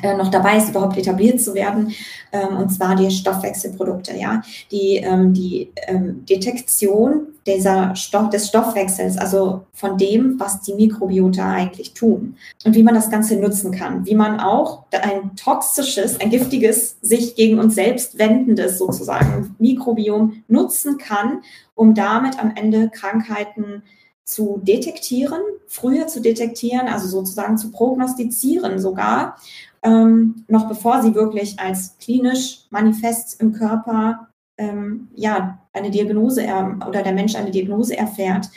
äh, 0.03 0.15
noch 0.15 0.29
dabei 0.29 0.57
ist, 0.57 0.69
überhaupt 0.69 0.97
etabliert 0.97 1.41
zu 1.41 1.53
werden, 1.53 1.91
ähm, 2.31 2.57
und 2.57 2.69
zwar 2.69 2.95
die 2.95 3.09
Stoffwechselprodukte, 3.09 4.15
ja, 4.15 4.41
die, 4.71 4.97
ähm, 4.97 5.33
die 5.33 5.71
ähm, 5.87 6.25
Detektion 6.25 7.27
dieser 7.47 7.95
Stoff, 7.95 8.29
des 8.29 8.47
Stoffwechsels, 8.47 9.17
also 9.17 9.65
von 9.73 9.97
dem, 9.97 10.39
was 10.39 10.61
die 10.61 10.73
Mikrobiota 10.73 11.51
eigentlich 11.51 11.93
tun 11.93 12.35
und 12.65 12.75
wie 12.75 12.83
man 12.83 12.93
das 12.93 13.09
Ganze 13.09 13.37
nutzen 13.37 13.71
kann, 13.71 14.05
wie 14.05 14.15
man 14.15 14.39
auch 14.39 14.83
ein 14.91 15.35
toxisches, 15.35 16.19
ein 16.19 16.29
giftiges, 16.29 16.97
sich 17.01 17.35
gegen 17.35 17.59
uns 17.59 17.75
selbst 17.75 18.19
wendendes 18.19 18.77
sozusagen 18.77 19.55
Mikrobiom 19.57 20.43
nutzen 20.47 20.97
kann, 20.97 21.41
um 21.73 21.95
damit 21.95 22.39
am 22.39 22.53
Ende 22.55 22.89
Krankheiten 22.89 23.83
zu 24.29 24.61
detektieren, 24.61 25.41
früher 25.67 26.05
zu 26.05 26.21
detektieren, 26.21 26.87
also 26.87 27.07
sozusagen 27.07 27.57
zu 27.57 27.71
prognostizieren 27.71 28.79
sogar 28.79 29.37
ähm, 29.83 30.45
noch 30.47 30.67
bevor 30.67 31.01
sie 31.01 31.15
wirklich 31.15 31.59
als 31.59 31.97
klinisch 31.97 32.65
manifest 32.69 33.39
im 33.41 33.53
Körper 33.53 34.27
ähm, 34.57 35.07
ja, 35.15 35.59
eine 35.73 35.89
Diagnose 35.89 36.43
oder 36.87 37.01
der 37.01 37.13
Mensch 37.13 37.35
eine 37.35 37.51
Diagnose 37.51 37.97
erfährt, 37.97 38.49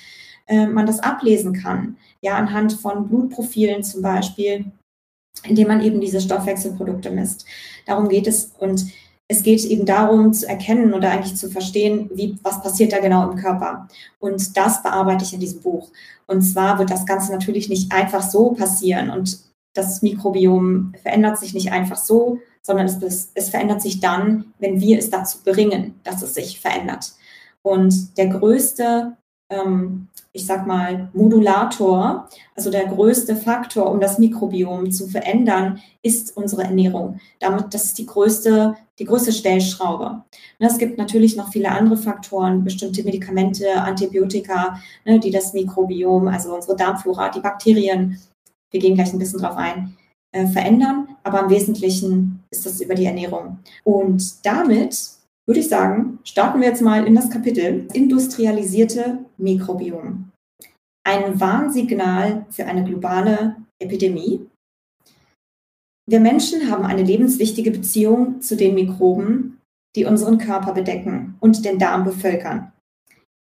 äh, 0.48 0.66
man 0.66 0.86
das 0.86 1.00
ablesen 1.00 1.52
kann. 1.54 1.96
Ja, 2.20 2.36
anhand 2.36 2.72
von 2.74 3.08
Blutprofilen 3.08 3.82
zum 3.82 4.02
Beispiel, 4.02 4.66
indem 5.44 5.68
man 5.68 5.80
eben 5.80 6.00
diese 6.00 6.20
Stoffwechselprodukte 6.20 7.10
misst. 7.10 7.46
Darum 7.86 8.08
geht 8.08 8.26
es 8.26 8.52
und 8.58 8.86
es 9.28 9.42
geht 9.42 9.64
eben 9.64 9.86
darum 9.86 10.32
zu 10.32 10.46
erkennen 10.46 10.92
oder 10.92 11.10
eigentlich 11.10 11.36
zu 11.36 11.48
verstehen, 11.48 12.10
wie, 12.12 12.36
was 12.42 12.62
passiert 12.62 12.92
da 12.92 12.98
genau 12.98 13.30
im 13.30 13.38
Körper. 13.38 13.88
Und 14.18 14.56
das 14.56 14.82
bearbeite 14.82 15.24
ich 15.24 15.32
in 15.32 15.40
diesem 15.40 15.62
Buch. 15.62 15.90
Und 16.26 16.42
zwar 16.42 16.78
wird 16.78 16.90
das 16.90 17.06
Ganze 17.06 17.32
natürlich 17.32 17.68
nicht 17.68 17.92
einfach 17.92 18.22
so 18.22 18.50
passieren 18.50 19.08
und 19.08 19.38
das 19.74 20.02
Mikrobiom 20.02 20.94
verändert 21.02 21.38
sich 21.38 21.54
nicht 21.54 21.72
einfach 21.72 21.96
so, 21.96 22.38
sondern 22.62 22.86
es, 22.86 23.30
es 23.34 23.48
verändert 23.48 23.82
sich 23.82 24.00
dann, 24.00 24.52
wenn 24.58 24.80
wir 24.80 24.98
es 24.98 25.10
dazu 25.10 25.38
bringen, 25.44 26.00
dass 26.04 26.22
es 26.22 26.34
sich 26.34 26.60
verändert. 26.60 27.12
Und 27.62 28.16
der 28.18 28.28
größte 28.28 29.16
ähm, 29.52 30.08
ich 30.34 30.46
sag 30.46 30.66
mal, 30.66 31.10
Modulator, 31.12 32.28
also 32.56 32.70
der 32.70 32.86
größte 32.86 33.36
Faktor, 33.36 33.90
um 33.90 34.00
das 34.00 34.18
Mikrobiom 34.18 34.90
zu 34.90 35.06
verändern, 35.06 35.80
ist 36.02 36.34
unsere 36.36 36.62
Ernährung. 36.62 37.20
Damit, 37.38 37.74
das 37.74 37.84
ist 37.84 37.98
die 37.98 38.06
größte, 38.06 38.74
die 38.98 39.04
größte 39.04 39.32
Stellschraube. 39.32 40.24
Und 40.58 40.66
es 40.66 40.78
gibt 40.78 40.96
natürlich 40.96 41.36
noch 41.36 41.52
viele 41.52 41.70
andere 41.70 41.98
Faktoren, 41.98 42.64
bestimmte 42.64 43.04
Medikamente, 43.04 43.74
Antibiotika, 43.74 44.78
ne, 45.04 45.20
die 45.20 45.30
das 45.30 45.52
Mikrobiom, 45.52 46.28
also 46.28 46.54
unsere 46.54 46.76
Darmflora, 46.76 47.28
die 47.28 47.40
Bakterien, 47.40 48.18
wir 48.72 48.80
gehen 48.80 48.94
gleich 48.94 49.12
ein 49.12 49.18
bisschen 49.18 49.40
drauf 49.40 49.56
ein, 49.56 49.96
äh, 50.32 50.46
verändern. 50.46 51.08
Aber 51.22 51.40
im 51.40 51.50
Wesentlichen 51.50 52.42
ist 52.50 52.66
das 52.66 52.80
über 52.80 52.94
die 52.94 53.06
Ernährung. 53.06 53.58
Und 53.84 54.44
damit 54.44 54.98
würde 55.46 55.60
ich 55.60 55.68
sagen, 55.68 56.18
starten 56.24 56.60
wir 56.60 56.68
jetzt 56.68 56.82
mal 56.82 57.06
in 57.06 57.14
das 57.14 57.30
Kapitel 57.30 57.86
Industrialisierte 57.92 59.18
Mikrobiom. 59.38 60.30
Ein 61.04 61.40
Warnsignal 61.40 62.46
für 62.50 62.64
eine 62.66 62.84
globale 62.84 63.56
Epidemie. 63.80 64.46
Wir 66.08 66.20
Menschen 66.20 66.70
haben 66.70 66.84
eine 66.84 67.02
lebenswichtige 67.02 67.70
Beziehung 67.70 68.40
zu 68.40 68.56
den 68.56 68.74
Mikroben, 68.74 69.58
die 69.96 70.04
unseren 70.04 70.38
Körper 70.38 70.72
bedecken 70.72 71.36
und 71.40 71.64
den 71.64 71.78
Darm 71.78 72.04
bevölkern. 72.04 72.72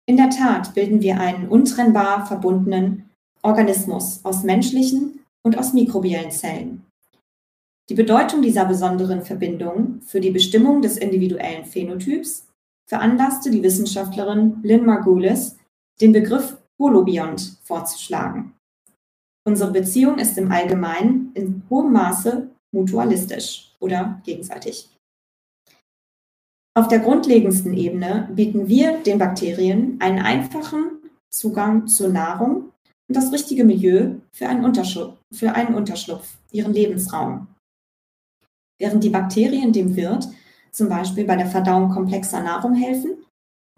In 0.08 0.18
der 0.18 0.30
Tat 0.30 0.74
bilden 0.74 1.01
wir 1.01 1.20
einen 1.20 1.48
untrennbar 1.48 2.25
verbundenen 2.25 3.11
Organismus 3.43 4.19
aus 4.24 4.43
menschlichen 4.43 5.19
und 5.43 5.57
aus 5.57 5.74
mikrobiellen 5.74 6.31
Zellen. 6.31 6.86
Die 7.89 7.95
Bedeutung 7.95 8.41
dieser 8.41 8.65
besonderen 8.65 9.24
Verbindung 9.24 10.01
für 10.01 10.21
die 10.21 10.31
Bestimmung 10.31 10.81
des 10.81 10.98
individuellen 10.98 11.65
Phänotyps 11.65 12.48
veranlasste 12.88 13.51
die 13.51 13.63
Wissenschaftlerin 13.63 14.57
Lynn 14.63 14.86
Margulis, 14.86 15.57
den 16.00 16.12
Begriff 16.12 16.57
Holobiont 16.79 17.57
vorzuschlagen. 17.63 18.53
Unsere 19.48 19.71
Beziehung 19.71 20.19
ist 20.19 20.38
im 20.38 20.51
Allgemeinen 20.51 21.31
in 21.33 21.63
hohem 21.69 21.93
Maße 21.93 22.50
mutualistisch 22.74 23.75
oder 23.79 24.21
gegenseitig. 24.24 24.89
Auf 26.74 26.88
der 26.88 27.00
grundlegendsten 27.00 27.75
Ebene 27.75 28.29
bieten 28.33 28.67
wir 28.67 29.00
den 29.00 29.17
Bakterien 29.17 30.00
einen 30.00 30.19
einfachen 30.19 31.01
Zugang 31.29 31.88
zur 31.88 32.10
Nahrung 32.10 32.71
und 33.12 33.18
das 33.18 33.34
richtige 33.34 33.65
Milieu 33.65 34.12
für 34.32 34.48
einen 34.48 34.74
für 35.34 35.53
einen 35.53 35.75
Unterschlupf 35.75 36.38
ihren 36.53 36.72
Lebensraum 36.72 37.48
während 38.80 39.03
die 39.03 39.10
Bakterien 39.10 39.74
dem 39.74 39.98
Wirt 39.98 40.30
zum 40.72 40.88
Beispiel 40.88 41.25
bei 41.25 41.36
der 41.36 41.48
Verdauung 41.48 41.89
komplexer 41.89 42.41
Nahrung 42.41 42.74
helfen 42.74 43.18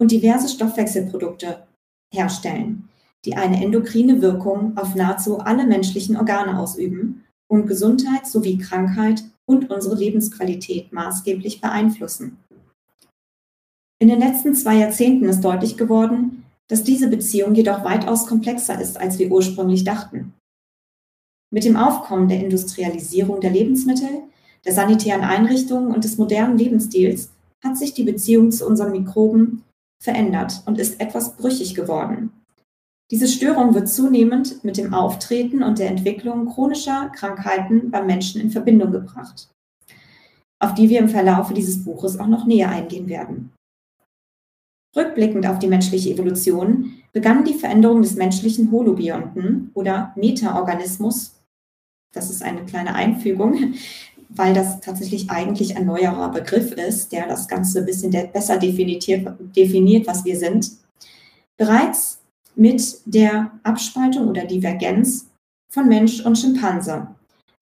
und 0.00 0.12
diverse 0.12 0.48
Stoffwechselprodukte 0.48 1.66
herstellen, 2.14 2.88
die 3.24 3.34
eine 3.34 3.60
endokrine 3.60 4.22
Wirkung 4.22 4.76
auf 4.76 4.94
nahezu 4.94 5.40
alle 5.40 5.66
menschlichen 5.66 6.16
Organe 6.16 6.56
ausüben 6.56 7.24
und 7.50 7.66
Gesundheit 7.66 8.28
sowie 8.28 8.58
Krankheit 8.58 9.24
und 9.46 9.68
unsere 9.68 9.96
Lebensqualität 9.96 10.92
maßgeblich 10.92 11.60
beeinflussen. 11.60 12.36
In 14.00 14.06
den 14.06 14.20
letzten 14.20 14.54
zwei 14.54 14.76
Jahrzehnten 14.76 15.24
ist 15.24 15.40
deutlich 15.40 15.76
geworden, 15.76 16.43
dass 16.68 16.82
diese 16.82 17.08
Beziehung 17.08 17.54
jedoch 17.54 17.84
weitaus 17.84 18.26
komplexer 18.26 18.80
ist, 18.80 18.98
als 18.98 19.18
wir 19.18 19.30
ursprünglich 19.30 19.84
dachten. 19.84 20.34
Mit 21.52 21.64
dem 21.64 21.76
Aufkommen 21.76 22.28
der 22.28 22.40
Industrialisierung 22.40 23.40
der 23.40 23.50
Lebensmittel 23.50 24.22
der 24.64 24.72
sanitären 24.72 25.22
Einrichtungen 25.22 25.92
und 25.92 26.04
des 26.04 26.16
modernen 26.16 26.58
Lebensstils 26.58 27.30
hat 27.62 27.76
sich 27.76 27.94
die 27.94 28.04
Beziehung 28.04 28.50
zu 28.50 28.66
unseren 28.66 28.92
Mikroben 28.92 29.62
verändert 30.02 30.62
und 30.66 30.78
ist 30.78 31.00
etwas 31.00 31.36
brüchig 31.36 31.74
geworden. 31.74 32.30
Diese 33.10 33.28
Störung 33.28 33.74
wird 33.74 33.88
zunehmend 33.88 34.64
mit 34.64 34.76
dem 34.76 34.94
Auftreten 34.94 35.62
und 35.62 35.78
der 35.78 35.90
Entwicklung 35.90 36.48
chronischer 36.48 37.10
Krankheiten 37.10 37.90
beim 37.90 38.06
Menschen 38.06 38.40
in 38.40 38.50
Verbindung 38.50 38.92
gebracht, 38.92 39.50
auf 40.62 40.74
die 40.74 40.88
wir 40.88 41.00
im 41.00 41.08
Verlaufe 41.08 41.52
dieses 41.52 41.84
Buches 41.84 42.18
auch 42.18 42.26
noch 42.26 42.46
näher 42.46 42.70
eingehen 42.70 43.08
werden. 43.08 43.52
Rückblickend 44.96 45.46
auf 45.46 45.58
die 45.58 45.66
menschliche 45.66 46.10
Evolution 46.10 46.92
begann 47.12 47.44
die 47.44 47.54
Veränderung 47.54 48.02
des 48.02 48.16
menschlichen 48.16 48.70
Holobionten 48.70 49.70
oder 49.74 50.12
Metaorganismus, 50.16 51.34
das 52.12 52.30
ist 52.30 52.42
eine 52.42 52.64
kleine 52.64 52.94
Einfügung, 52.94 53.74
weil 54.28 54.54
das 54.54 54.80
tatsächlich 54.80 55.30
eigentlich 55.30 55.76
ein 55.76 55.86
neuerer 55.86 56.30
Begriff 56.30 56.72
ist, 56.72 57.12
der 57.12 57.26
das 57.26 57.48
Ganze 57.48 57.80
ein 57.80 57.86
bisschen 57.86 58.10
besser 58.32 58.58
definiert, 58.58 60.06
was 60.06 60.24
wir 60.24 60.38
sind. 60.38 60.72
Bereits 61.56 62.20
mit 62.56 63.00
der 63.04 63.50
Abspaltung 63.62 64.28
oder 64.28 64.44
Divergenz 64.44 65.26
von 65.68 65.88
Mensch 65.88 66.24
und 66.24 66.38
Schimpanse, 66.38 67.08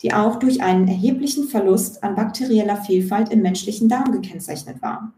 die 0.02 0.12
auch 0.12 0.38
durch 0.38 0.62
einen 0.62 0.86
erheblichen 0.86 1.48
Verlust 1.48 2.02
an 2.04 2.14
bakterieller 2.14 2.76
Vielfalt 2.76 3.30
im 3.30 3.40
menschlichen 3.42 3.88
Darm 3.88 4.12
gekennzeichnet 4.12 4.82
war. 4.82 5.12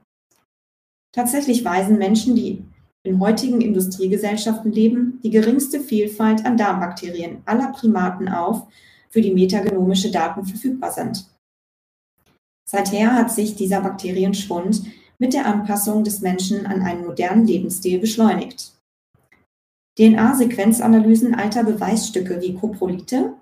Tatsächlich 1.15 1.65
weisen 1.65 1.97
Menschen, 1.97 2.35
die 2.35 2.65
in 3.05 3.21
heutigen 3.21 3.61
Industriegesellschaften 3.61 4.73
leben, 4.73 5.21
die 5.23 5.31
geringste 5.31 5.79
Vielfalt 5.79 6.45
an 6.45 6.57
Darmbakterien 6.57 7.43
aller 7.45 7.69
Primaten 7.69 8.29
auf, 8.29 8.67
für 9.11 9.21
die 9.21 9.33
metagenomische 9.33 10.11
Daten 10.11 10.45
verfügbar 10.45 10.91
sind. 10.91 11.31
Seither 12.69 13.15
hat 13.15 13.31
sich 13.31 13.55
dieser 13.55 13.81
Bakterienschwund 13.81 14.83
mit 15.21 15.35
der 15.35 15.47
Anpassung 15.47 16.03
des 16.03 16.21
Menschen 16.21 16.67
an 16.67 16.83
einen 16.83 17.07
modernen 17.07 17.47
Lebensstil 17.47 18.01
beschleunigt. 18.01 18.73
DNA-Sequenzanalysen 19.97 21.37
alter 21.37 21.63
Beweisstücke 21.63 22.41
wie 22.41 22.55
Koprolite, 22.55 23.35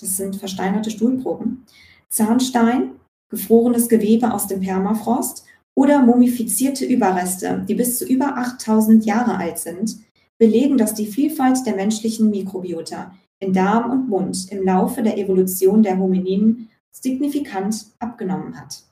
das 0.00 0.16
sind 0.16 0.34
versteinerte 0.34 0.90
Stuhlproben, 0.90 1.64
Zahnstein, 2.08 2.98
gefrorenes 3.30 3.88
Gewebe 3.88 4.34
aus 4.34 4.48
dem 4.48 4.60
Permafrost 4.60 5.44
oder 5.76 6.02
mumifizierte 6.02 6.84
Überreste, 6.84 7.64
die 7.68 7.74
bis 7.74 7.98
zu 7.98 8.06
über 8.06 8.36
8000 8.36 9.04
Jahre 9.04 9.36
alt 9.36 9.58
sind, 9.58 9.98
belegen, 10.38 10.78
dass 10.78 10.94
die 10.94 11.06
Vielfalt 11.06 11.66
der 11.66 11.76
menschlichen 11.76 12.30
Mikrobiota 12.30 13.14
in 13.40 13.52
Darm 13.52 13.90
und 13.90 14.08
Mund 14.08 14.50
im 14.50 14.64
Laufe 14.64 15.02
der 15.02 15.18
Evolution 15.18 15.82
der 15.82 15.98
Homininen 15.98 16.68
signifikant 16.90 17.86
abgenommen 17.98 18.58
hat. 18.58 18.84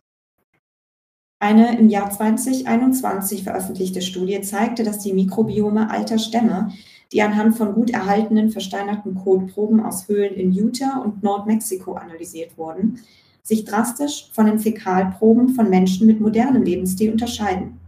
Eine 1.40 1.76
im 1.76 1.88
Jahr 1.88 2.10
2021 2.10 3.42
veröffentlichte 3.42 4.00
Studie 4.00 4.40
zeigte, 4.42 4.84
dass 4.84 4.98
die 4.98 5.12
Mikrobiome 5.12 5.90
alter 5.90 6.18
Stämme, 6.18 6.72
die 7.12 7.20
anhand 7.20 7.56
von 7.56 7.74
gut 7.74 7.90
erhaltenen 7.90 8.50
versteinerten 8.50 9.16
Kotproben 9.16 9.80
aus 9.80 10.06
Höhlen 10.08 10.34
in 10.34 10.52
Utah 10.52 10.98
und 10.98 11.22
Nordmexiko 11.22 11.94
analysiert 11.94 12.56
wurden, 12.56 13.00
sich 13.44 13.64
drastisch 13.64 14.30
von 14.32 14.46
den 14.46 14.58
Fäkalproben 14.58 15.50
von 15.50 15.68
Menschen 15.68 16.06
mit 16.06 16.20
modernem 16.20 16.62
Lebensstil 16.62 17.11
unterscheiden, 17.11 17.80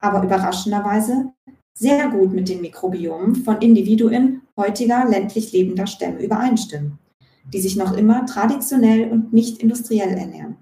aber 0.00 0.22
überraschenderweise 0.22 1.32
sehr 1.78 2.08
gut 2.08 2.32
mit 2.32 2.48
den 2.48 2.62
Mikrobiomen 2.62 3.36
von 3.36 3.58
Individuen 3.58 4.42
heutiger 4.56 5.06
ländlich 5.06 5.52
lebender 5.52 5.86
Stämme 5.86 6.22
übereinstimmen 6.22 6.98
die 7.52 7.60
sich 7.60 7.76
noch 7.76 7.96
immer 7.96 8.26
traditionell 8.26 9.10
und 9.10 9.32
nicht 9.32 9.62
industriell 9.62 10.16
ernähren. 10.16 10.56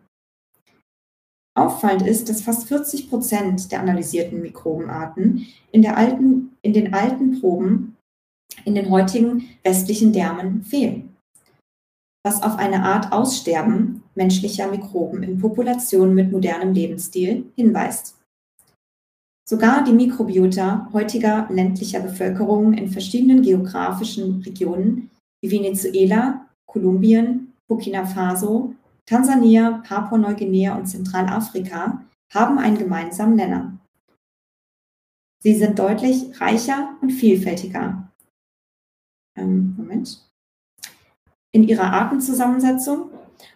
Auffallend 1.56 2.06
ist, 2.06 2.28
dass 2.28 2.42
fast 2.42 2.66
40 2.66 3.08
Prozent 3.08 3.70
der 3.70 3.80
analysierten 3.80 4.42
Mikrobenarten 4.42 5.46
in, 5.70 5.86
alten, 5.86 6.56
in 6.62 6.72
den 6.72 6.92
alten 6.92 7.40
Proben 7.40 7.96
in 8.64 8.74
den 8.74 8.90
heutigen 8.90 9.48
westlichen 9.62 10.12
Därmen 10.12 10.64
fehlen, 10.64 11.13
was 12.24 12.42
auf 12.42 12.58
eine 12.58 12.82
Art 12.82 13.12
Aussterben 13.12 14.02
menschlicher 14.14 14.68
Mikroben 14.68 15.22
in 15.22 15.38
Populationen 15.38 16.14
mit 16.14 16.32
modernem 16.32 16.72
Lebensstil 16.72 17.52
hinweist. 17.54 18.16
Sogar 19.46 19.84
die 19.84 19.92
Mikrobiota 19.92 20.88
heutiger 20.94 21.46
ländlicher 21.50 22.00
Bevölkerungen 22.00 22.72
in 22.72 22.88
verschiedenen 22.88 23.42
geografischen 23.42 24.40
Regionen 24.40 25.10
wie 25.42 25.50
Venezuela, 25.50 26.48
Kolumbien, 26.66 27.52
Burkina 27.68 28.06
Faso, 28.06 28.74
Tansania, 29.04 29.82
Papua-Neuguinea 29.86 30.74
und 30.76 30.86
Zentralafrika 30.86 32.02
haben 32.32 32.58
einen 32.58 32.78
gemeinsamen 32.78 33.36
Nenner. 33.36 33.78
Sie 35.40 35.54
sind 35.54 35.78
deutlich 35.78 36.40
reicher 36.40 36.96
und 37.02 37.10
vielfältiger. 37.10 38.10
Ähm, 39.36 39.74
Moment. 39.76 40.24
In 41.54 41.68
ihrer 41.68 41.92
Artenzusammensetzung 41.92 43.11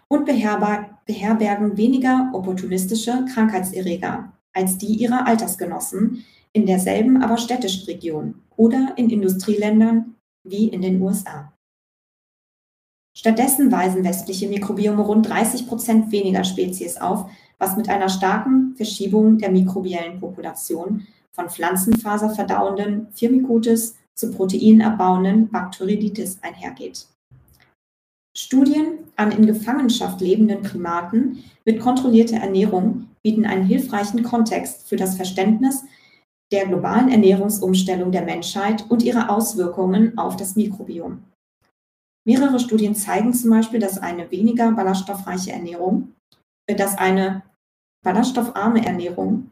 und 0.07 0.25
beherbergen 0.25 1.77
weniger 1.77 2.31
opportunistische 2.33 3.25
Krankheitserreger 3.35 4.33
als 4.53 4.79
die 4.79 4.95
ihrer 4.95 5.27
Altersgenossen 5.27 6.25
in 6.53 6.65
derselben, 6.65 7.21
aber 7.21 7.39
städtischen 7.39 7.87
Region 7.87 8.37
oder 8.57 8.93
in 8.95 9.11
Industrieländern 9.11 10.15
wie 10.45 10.69
in 10.69 10.81
den 10.81 11.03
USA. 11.03 11.53
Stattdessen 13.17 13.73
weisen 13.73 14.05
westliche 14.05 14.47
Mikrobiome 14.47 15.03
rund 15.03 15.29
30 15.29 15.67
Prozent 15.67 16.13
weniger 16.13 16.45
Spezies 16.45 16.99
auf, 16.99 17.29
was 17.59 17.77
mit 17.77 17.89
einer 17.89 18.09
starken 18.09 18.77
Verschiebung 18.77 19.39
der 19.39 19.51
mikrobiellen 19.51 20.21
Population 20.21 21.05
von 21.33 21.51
pflanzenfaserverdauenden 21.51 23.09
Firmicutes 23.11 23.97
zu 24.15 24.31
proteinabbauenden 24.31 25.49
Bacteroiditis 25.49 26.39
einhergeht. 26.43 27.09
Studien 28.41 29.01
an 29.17 29.33
in 29.33 29.47
Gefangenschaft 29.47 30.21
lebenden 30.21 30.63
Primaten 30.63 31.43
mit 31.65 31.81
kontrollierter 31.81 32.37
Ernährung 32.37 33.09
bieten 33.21 33.45
einen 33.45 33.67
hilfreichen 33.67 34.23
Kontext 34.23 34.89
für 34.89 34.95
das 34.95 35.17
Verständnis 35.17 35.83
der 36.53 36.67
globalen 36.67 37.11
Ernährungsumstellung 37.11 38.13
der 38.13 38.23
Menschheit 38.23 38.89
und 38.89 39.03
ihre 39.03 39.29
Auswirkungen 39.29 40.17
auf 40.17 40.37
das 40.37 40.55
Mikrobiom. 40.55 41.25
Mehrere 42.25 42.61
Studien 42.61 42.95
zeigen 42.95 43.35
zum 43.35 43.51
Beispiel, 43.51 43.81
dass 43.81 43.99
eine 43.99 44.31
weniger 44.31 44.71
ballaststoffreiche 44.71 45.51
Ernährung, 45.51 46.15
äh, 46.69 46.77
dass 46.77 46.97
eine 46.97 47.43
ballaststoffarme 48.05 48.87
Ernährung 48.87 49.51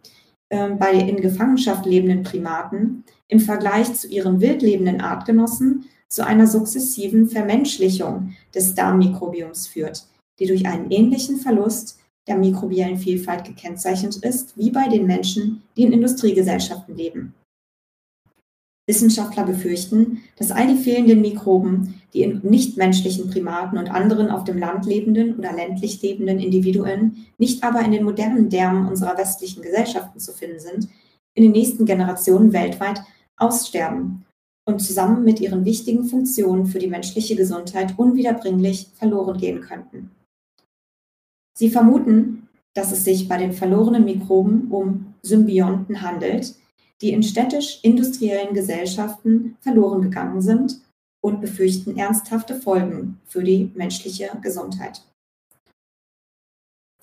äh, 0.48 0.70
bei 0.70 0.92
in 0.92 1.16
Gefangenschaft 1.16 1.86
lebenden 1.86 2.22
Primaten 2.22 3.02
im 3.26 3.40
Vergleich 3.40 3.92
zu 3.94 4.06
ihren 4.06 4.40
wild 4.40 4.62
lebenden 4.62 5.00
Artgenossen 5.00 5.86
zu 6.08 6.24
einer 6.24 6.46
sukzessiven 6.46 7.28
Vermenschlichung 7.28 8.34
des 8.54 8.74
Darmmikrobioms 8.74 9.66
führt, 9.66 10.06
die 10.38 10.46
durch 10.46 10.66
einen 10.66 10.90
ähnlichen 10.90 11.38
Verlust 11.38 11.98
der 12.26 12.36
mikrobiellen 12.36 12.98
Vielfalt 12.98 13.44
gekennzeichnet 13.44 14.16
ist, 14.16 14.56
wie 14.56 14.70
bei 14.70 14.88
den 14.88 15.06
Menschen, 15.06 15.62
die 15.76 15.84
in 15.84 15.92
Industriegesellschaften 15.92 16.96
leben. 16.96 17.34
Wissenschaftler 18.88 19.44
befürchten, 19.44 20.22
dass 20.36 20.52
all 20.52 20.68
die 20.68 20.80
fehlenden 20.80 21.20
Mikroben, 21.20 22.00
die 22.14 22.22
in 22.22 22.40
nichtmenschlichen 22.44 23.30
Primaten 23.30 23.78
und 23.78 23.90
anderen 23.90 24.30
auf 24.30 24.44
dem 24.44 24.58
Land 24.58 24.86
lebenden 24.86 25.36
oder 25.36 25.52
ländlich 25.52 26.00
lebenden 26.02 26.38
Individuen, 26.38 27.26
nicht 27.36 27.64
aber 27.64 27.80
in 27.80 27.90
den 27.90 28.04
modernen 28.04 28.48
Därmen 28.48 28.86
unserer 28.86 29.18
westlichen 29.18 29.62
Gesellschaften 29.62 30.20
zu 30.20 30.32
finden 30.32 30.60
sind, 30.60 30.88
in 31.34 31.42
den 31.42 31.52
nächsten 31.52 31.84
Generationen 31.84 32.52
weltweit 32.52 33.02
aussterben 33.36 34.25
und 34.66 34.80
zusammen 34.80 35.24
mit 35.24 35.40
ihren 35.40 35.64
wichtigen 35.64 36.04
Funktionen 36.04 36.66
für 36.66 36.78
die 36.78 36.88
menschliche 36.88 37.36
Gesundheit 37.36 37.94
unwiederbringlich 37.98 38.88
verloren 38.94 39.38
gehen 39.38 39.60
könnten. 39.60 40.10
Sie 41.56 41.70
vermuten, 41.70 42.48
dass 42.74 42.92
es 42.92 43.04
sich 43.04 43.28
bei 43.28 43.38
den 43.38 43.52
verlorenen 43.52 44.04
Mikroben 44.04 44.70
um 44.70 45.14
Symbionten 45.22 46.02
handelt, 46.02 46.54
die 47.00 47.12
in 47.12 47.22
städtisch-industriellen 47.22 48.54
Gesellschaften 48.54 49.56
verloren 49.60 50.02
gegangen 50.02 50.42
sind 50.42 50.80
und 51.22 51.40
befürchten 51.40 51.96
ernsthafte 51.96 52.54
Folgen 52.54 53.20
für 53.24 53.42
die 53.42 53.70
menschliche 53.74 54.30
Gesundheit. 54.42 55.02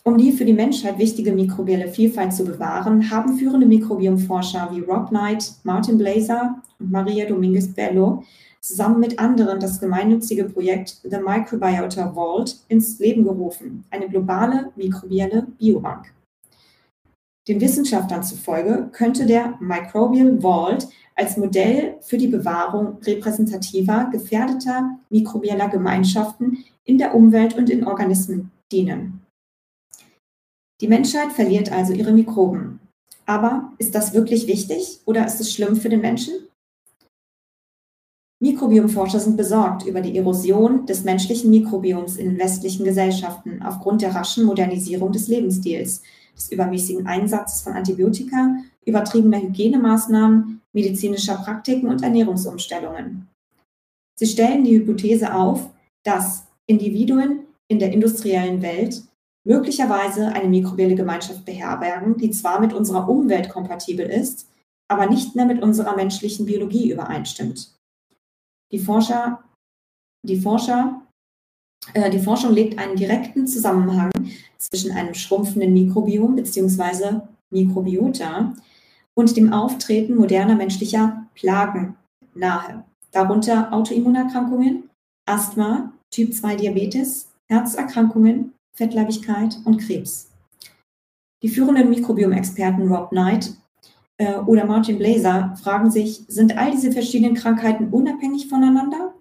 Um 0.05 0.17
die 0.17 0.33
für 0.33 0.43
die 0.43 0.53
Menschheit 0.53 0.99
wichtige 0.99 1.31
mikrobielle 1.31 1.87
Vielfalt 1.87 2.33
zu 2.33 2.43
bewahren, 2.43 3.09
haben 3.09 3.37
führende 3.37 3.65
Mikrobiomforscher 3.65 4.69
wie 4.73 4.81
Rob 4.81 5.07
Knight, 5.07 5.53
Martin 5.63 5.97
Blazer 5.97 6.61
und 6.77 6.91
Maria 6.91 7.25
Dominguez 7.25 7.69
Bello 7.69 8.23
zusammen 8.59 8.99
mit 8.99 9.17
anderen 9.17 9.61
das 9.61 9.79
gemeinnützige 9.79 10.45
Projekt 10.45 10.99
The 11.03 11.19
Microbiota 11.25 12.13
Vault 12.13 12.57
ins 12.67 12.99
Leben 12.99 13.23
gerufen, 13.23 13.85
eine 13.91 14.09
globale 14.09 14.71
mikrobielle 14.75 15.47
Biobank. 15.57 16.13
Den 17.47 17.61
Wissenschaftlern 17.61 18.23
zufolge 18.23 18.89
könnte 18.91 19.25
der 19.25 19.57
Microbial 19.61 20.39
Vault 20.41 20.87
als 21.15 21.37
Modell 21.37 21.95
für 22.01 22.17
die 22.17 22.27
Bewahrung 22.27 22.97
repräsentativer, 23.05 24.09
gefährdeter 24.11 24.97
mikrobieller 25.09 25.69
Gemeinschaften 25.69 26.63
in 26.83 26.97
der 26.97 27.15
Umwelt 27.15 27.57
und 27.57 27.69
in 27.69 27.85
Organismen 27.85 28.51
dienen. 28.71 29.22
Die 30.81 30.87
Menschheit 30.87 31.31
verliert 31.31 31.71
also 31.71 31.93
ihre 31.93 32.11
Mikroben. 32.11 32.79
Aber 33.25 33.71
ist 33.77 33.95
das 33.95 34.13
wirklich 34.13 34.47
wichtig 34.47 34.99
oder 35.05 35.25
ist 35.25 35.39
es 35.39 35.53
schlimm 35.53 35.75
für 35.75 35.89
den 35.89 36.01
Menschen? 36.01 36.33
Mikrobiomforscher 38.43 39.21
sind 39.21 39.37
besorgt 39.37 39.85
über 39.85 40.01
die 40.01 40.17
Erosion 40.17 40.85
des 40.85 41.05
menschlichen 41.05 41.49
Mikrobioms 41.49 42.17
in 42.17 42.37
westlichen 42.37 42.83
Gesellschaften 42.83 43.61
aufgrund 43.63 44.01
der 44.01 44.13
raschen 44.13 44.43
Modernisierung 44.43 45.13
des 45.13 45.29
Lebensstils, 45.29 46.01
des 46.35 46.51
übermäßigen 46.51 47.07
Einsatzes 47.07 47.61
von 47.61 47.71
Antibiotika, 47.71 48.57
übertriebener 48.85 49.41
Hygienemaßnahmen, 49.41 50.61
medizinischer 50.73 51.37
Praktiken 51.37 51.87
und 51.87 52.03
Ernährungsumstellungen. 52.03 53.29
Sie 54.19 54.27
stellen 54.27 54.65
die 54.65 54.75
Hypothese 54.75 55.33
auf, 55.33 55.69
dass 56.03 56.43
Individuen 56.65 57.45
in 57.69 57.79
der 57.79 57.93
industriellen 57.93 58.61
Welt 58.61 59.03
möglicherweise 59.45 60.27
eine 60.27 60.47
mikrobielle 60.47 60.95
Gemeinschaft 60.95 61.45
beherbergen, 61.45 62.17
die 62.17 62.31
zwar 62.31 62.59
mit 62.59 62.73
unserer 62.73 63.09
Umwelt 63.09 63.49
kompatibel 63.49 64.05
ist, 64.05 64.49
aber 64.89 65.07
nicht 65.07 65.35
mehr 65.35 65.45
mit 65.45 65.61
unserer 65.61 65.95
menschlichen 65.95 66.45
Biologie 66.45 66.91
übereinstimmt. 66.91 67.75
Die 68.71 68.79
Forscher, 68.79 69.43
die 70.25 70.39
Forscher, 70.39 71.01
äh, 71.93 72.09
die 72.09 72.19
Forschung 72.19 72.53
legt 72.53 72.79
einen 72.79 72.95
direkten 72.95 73.47
Zusammenhang 73.47 74.11
zwischen 74.57 74.91
einem 74.91 75.13
schrumpfenden 75.13 75.73
Mikrobiom 75.73 76.35
bzw. 76.35 77.21
Mikrobiota 77.51 78.53
und 79.15 79.37
dem 79.37 79.53
Auftreten 79.53 80.15
moderner 80.15 80.55
menschlicher 80.55 81.27
Plagen 81.35 81.95
nahe, 82.33 82.83
darunter 83.11 83.71
Autoimmunerkrankungen, 83.71 84.89
Asthma, 85.25 85.93
Typ 86.11 86.33
2 86.33 86.55
Diabetes, 86.55 87.31
Herzerkrankungen, 87.49 88.53
Fettleibigkeit 88.73 89.57
und 89.65 89.77
Krebs. 89.79 90.29
Die 91.41 91.49
führenden 91.49 91.89
Mikrobiomexperten 91.89 92.87
Rob 92.87 93.09
Knight 93.09 93.53
äh, 94.17 94.35
oder 94.35 94.65
Martin 94.65 94.97
Blazer 94.97 95.55
fragen 95.61 95.91
sich, 95.91 96.23
sind 96.27 96.57
all 96.57 96.71
diese 96.71 96.91
verschiedenen 96.91 97.35
Krankheiten 97.35 97.89
unabhängig 97.89 98.47
voneinander 98.47 99.13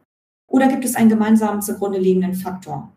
oder 0.46 0.68
gibt 0.68 0.84
es 0.84 0.94
einen 0.94 1.08
gemeinsamen 1.08 1.62
zugrunde 1.62 1.98
liegenden 1.98 2.34
Faktor? 2.34 2.92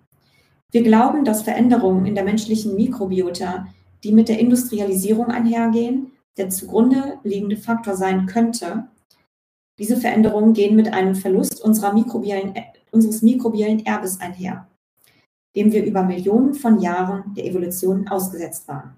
Wir 0.72 0.84
glauben, 0.84 1.24
dass 1.24 1.44
Veränderungen 1.44 2.06
in 2.06 2.16
der 2.16 2.26
menschlichen 2.26 2.76
Mikrobiota, 2.76 3.68
die 4.04 4.12
mit 4.12 4.28
der 4.28 4.40
Industrialisierung 4.40 5.28
einhergehen, 5.28 6.12
der 6.38 6.50
zugrunde 6.50 7.18
liegende 7.24 7.58
Faktor 7.58 7.96
sein 7.96 8.26
könnte. 8.26 8.88
Diese 9.80 9.98
Veränderungen 9.98 10.54
gehen 10.54 10.76
mit 10.76 10.94
einem 10.94 11.16
Verlust 11.16 11.64
unseres 11.64 11.94
mikrobiellen 13.22 13.86
Erbes 13.86 14.20
einher, 14.20 14.68
dem 15.56 15.72
wir 15.72 15.86
über 15.86 16.04
Millionen 16.04 16.54
von 16.54 16.80
Jahren 16.80 17.34
der 17.36 17.46
Evolution 17.46 18.08
ausgesetzt 18.08 18.68
waren. 18.68 18.96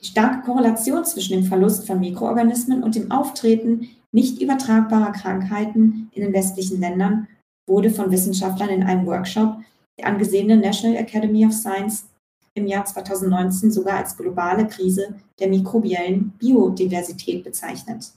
Die 0.00 0.06
starke 0.06 0.42
Korrelation 0.44 1.04
zwischen 1.04 1.34
dem 1.34 1.44
Verlust 1.44 1.86
von 1.86 2.00
Mikroorganismen 2.00 2.82
und 2.82 2.94
dem 2.94 3.10
Auftreten 3.10 3.88
nicht 4.12 4.40
übertragbarer 4.40 5.12
Krankheiten 5.12 6.10
in 6.12 6.22
den 6.22 6.32
westlichen 6.32 6.80
Ländern 6.80 7.28
wurde 7.68 7.90
von 7.90 8.10
Wissenschaftlern 8.10 8.70
in 8.70 8.82
einem 8.82 9.06
Workshop 9.06 9.58
der 9.98 10.06
angesehenen 10.06 10.60
National 10.60 10.96
Academy 10.96 11.46
of 11.46 11.52
Science 11.52 12.06
im 12.54 12.66
Jahr 12.66 12.84
2019 12.84 13.70
sogar 13.70 13.98
als 13.98 14.16
globale 14.16 14.66
Krise 14.66 15.14
der 15.38 15.48
mikrobiellen 15.48 16.30
Biodiversität 16.38 17.44
bezeichnet. 17.44 18.12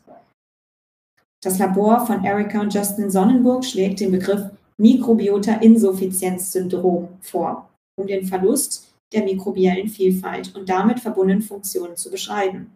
Das 1.43 1.59
Labor 1.59 2.07
von 2.07 2.23
Erika 2.23 2.61
und 2.61 2.73
Justin 2.73 3.11
Sonnenburg 3.11 3.65
schlägt 3.65 3.99
den 3.99 4.11
Begriff 4.11 4.49
Mikrobiota-Insuffizienz-Syndrom 4.83 7.07
vor, 7.21 7.69
um 7.97 8.05
den 8.05 8.27
Verlust 8.27 8.93
der 9.13 9.23
mikrobiellen 9.23 9.87
Vielfalt 9.87 10.53
und 10.55 10.67
damit 10.67 10.99
verbundenen 10.99 11.41
Funktionen 11.41 11.95
zu 11.95 12.11
beschreiben, 12.11 12.75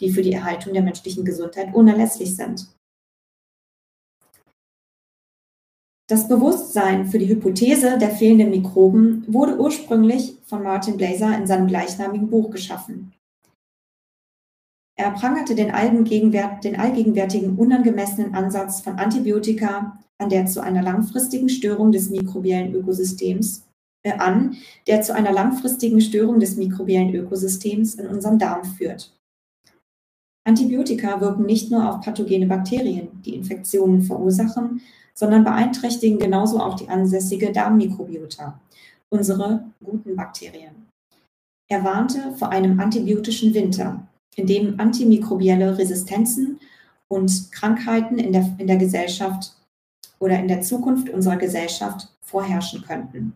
die 0.00 0.10
für 0.10 0.22
die 0.22 0.32
Erhaltung 0.32 0.72
der 0.72 0.82
menschlichen 0.82 1.26
Gesundheit 1.26 1.74
unerlässlich 1.74 2.34
sind. 2.34 2.68
Das 6.08 6.26
Bewusstsein 6.26 7.06
für 7.06 7.18
die 7.18 7.28
Hypothese 7.28 7.98
der 7.98 8.10
fehlenden 8.10 8.50
Mikroben 8.50 9.24
wurde 9.28 9.58
ursprünglich 9.58 10.38
von 10.44 10.62
Martin 10.62 10.96
Blazer 10.96 11.36
in 11.36 11.46
seinem 11.46 11.66
gleichnamigen 11.66 12.28
Buch 12.28 12.50
geschaffen. 12.50 13.12
Er 14.98 15.10
prangerte 15.12 15.54
den, 15.54 15.72
den 15.72 16.80
allgegenwärtigen 16.80 17.56
unangemessenen 17.56 18.34
Ansatz 18.34 18.80
von 18.82 18.98
Antibiotika 18.98 19.98
an 20.18 20.28
der 20.28 20.46
zu 20.46 20.62
einer 20.62 20.82
langfristigen 20.82 21.48
Störung 21.48 21.92
des 21.92 22.10
mikrobiellen 22.10 22.74
Ökosystems 22.74 23.66
äh, 24.04 24.12
an, 24.12 24.56
der 24.86 25.02
zu 25.02 25.14
einer 25.14 25.32
langfristigen 25.32 26.00
Störung 26.00 26.40
des 26.40 26.56
mikrobiellen 26.56 27.14
Ökosystems 27.14 27.94
in 27.94 28.06
unserem 28.06 28.38
Darm 28.38 28.64
führt. 28.64 29.16
Antibiotika 30.44 31.20
wirken 31.20 31.46
nicht 31.46 31.70
nur 31.70 31.88
auf 31.88 32.04
pathogene 32.04 32.46
Bakterien, 32.46 33.08
die 33.24 33.34
Infektionen 33.34 34.02
verursachen, 34.02 34.80
sondern 35.14 35.44
beeinträchtigen 35.44 36.18
genauso 36.18 36.58
auch 36.58 36.74
die 36.74 36.88
ansässige 36.88 37.52
Darmmikrobiota, 37.52 38.60
unsere 39.10 39.64
guten 39.84 40.16
Bakterien. 40.16 40.88
Er 41.70 41.84
warnte 41.84 42.34
vor 42.36 42.48
einem 42.48 42.80
antibiotischen 42.80 43.54
Winter, 43.54 44.06
in 44.36 44.46
dem 44.46 44.80
antimikrobielle 44.80 45.76
Resistenzen 45.78 46.58
und 47.08 47.52
Krankheiten 47.52 48.18
in 48.18 48.32
der, 48.32 48.54
in 48.58 48.66
der 48.66 48.76
Gesellschaft 48.78 49.54
oder 50.18 50.38
in 50.38 50.48
der 50.48 50.62
Zukunft 50.62 51.10
unserer 51.10 51.36
Gesellschaft 51.36 52.08
vorherrschen 52.22 52.82
könnten. 52.82 53.34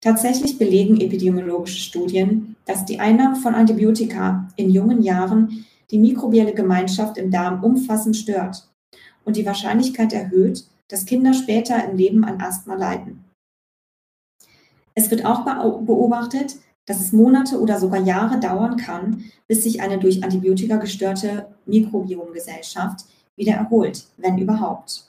Tatsächlich 0.00 0.58
belegen 0.58 1.00
epidemiologische 1.00 1.78
Studien, 1.78 2.56
dass 2.64 2.84
die 2.84 2.98
Einnahme 2.98 3.36
von 3.36 3.54
Antibiotika 3.54 4.48
in 4.56 4.70
jungen 4.70 5.02
Jahren 5.02 5.64
die 5.92 5.98
mikrobielle 5.98 6.54
Gemeinschaft 6.54 7.18
im 7.18 7.30
Darm 7.30 7.62
umfassend 7.62 8.16
stört 8.16 8.68
und 9.24 9.36
die 9.36 9.46
Wahrscheinlichkeit 9.46 10.12
erhöht, 10.12 10.66
dass 10.88 11.06
Kinder 11.06 11.34
später 11.34 11.88
im 11.88 11.96
Leben 11.96 12.24
an 12.24 12.40
Asthma 12.40 12.74
leiden. 12.74 13.24
Es 14.94 15.10
wird 15.10 15.24
auch 15.24 15.44
beobachtet, 15.44 16.56
dass 16.86 17.00
es 17.00 17.12
Monate 17.12 17.60
oder 17.60 17.78
sogar 17.78 18.00
Jahre 18.00 18.40
dauern 18.40 18.76
kann, 18.76 19.24
bis 19.46 19.62
sich 19.62 19.80
eine 19.80 19.98
durch 19.98 20.24
Antibiotika 20.24 20.76
gestörte 20.76 21.46
Mikrobiomgesellschaft 21.66 23.04
wieder 23.36 23.54
erholt, 23.54 24.06
wenn 24.16 24.38
überhaupt. 24.38 25.08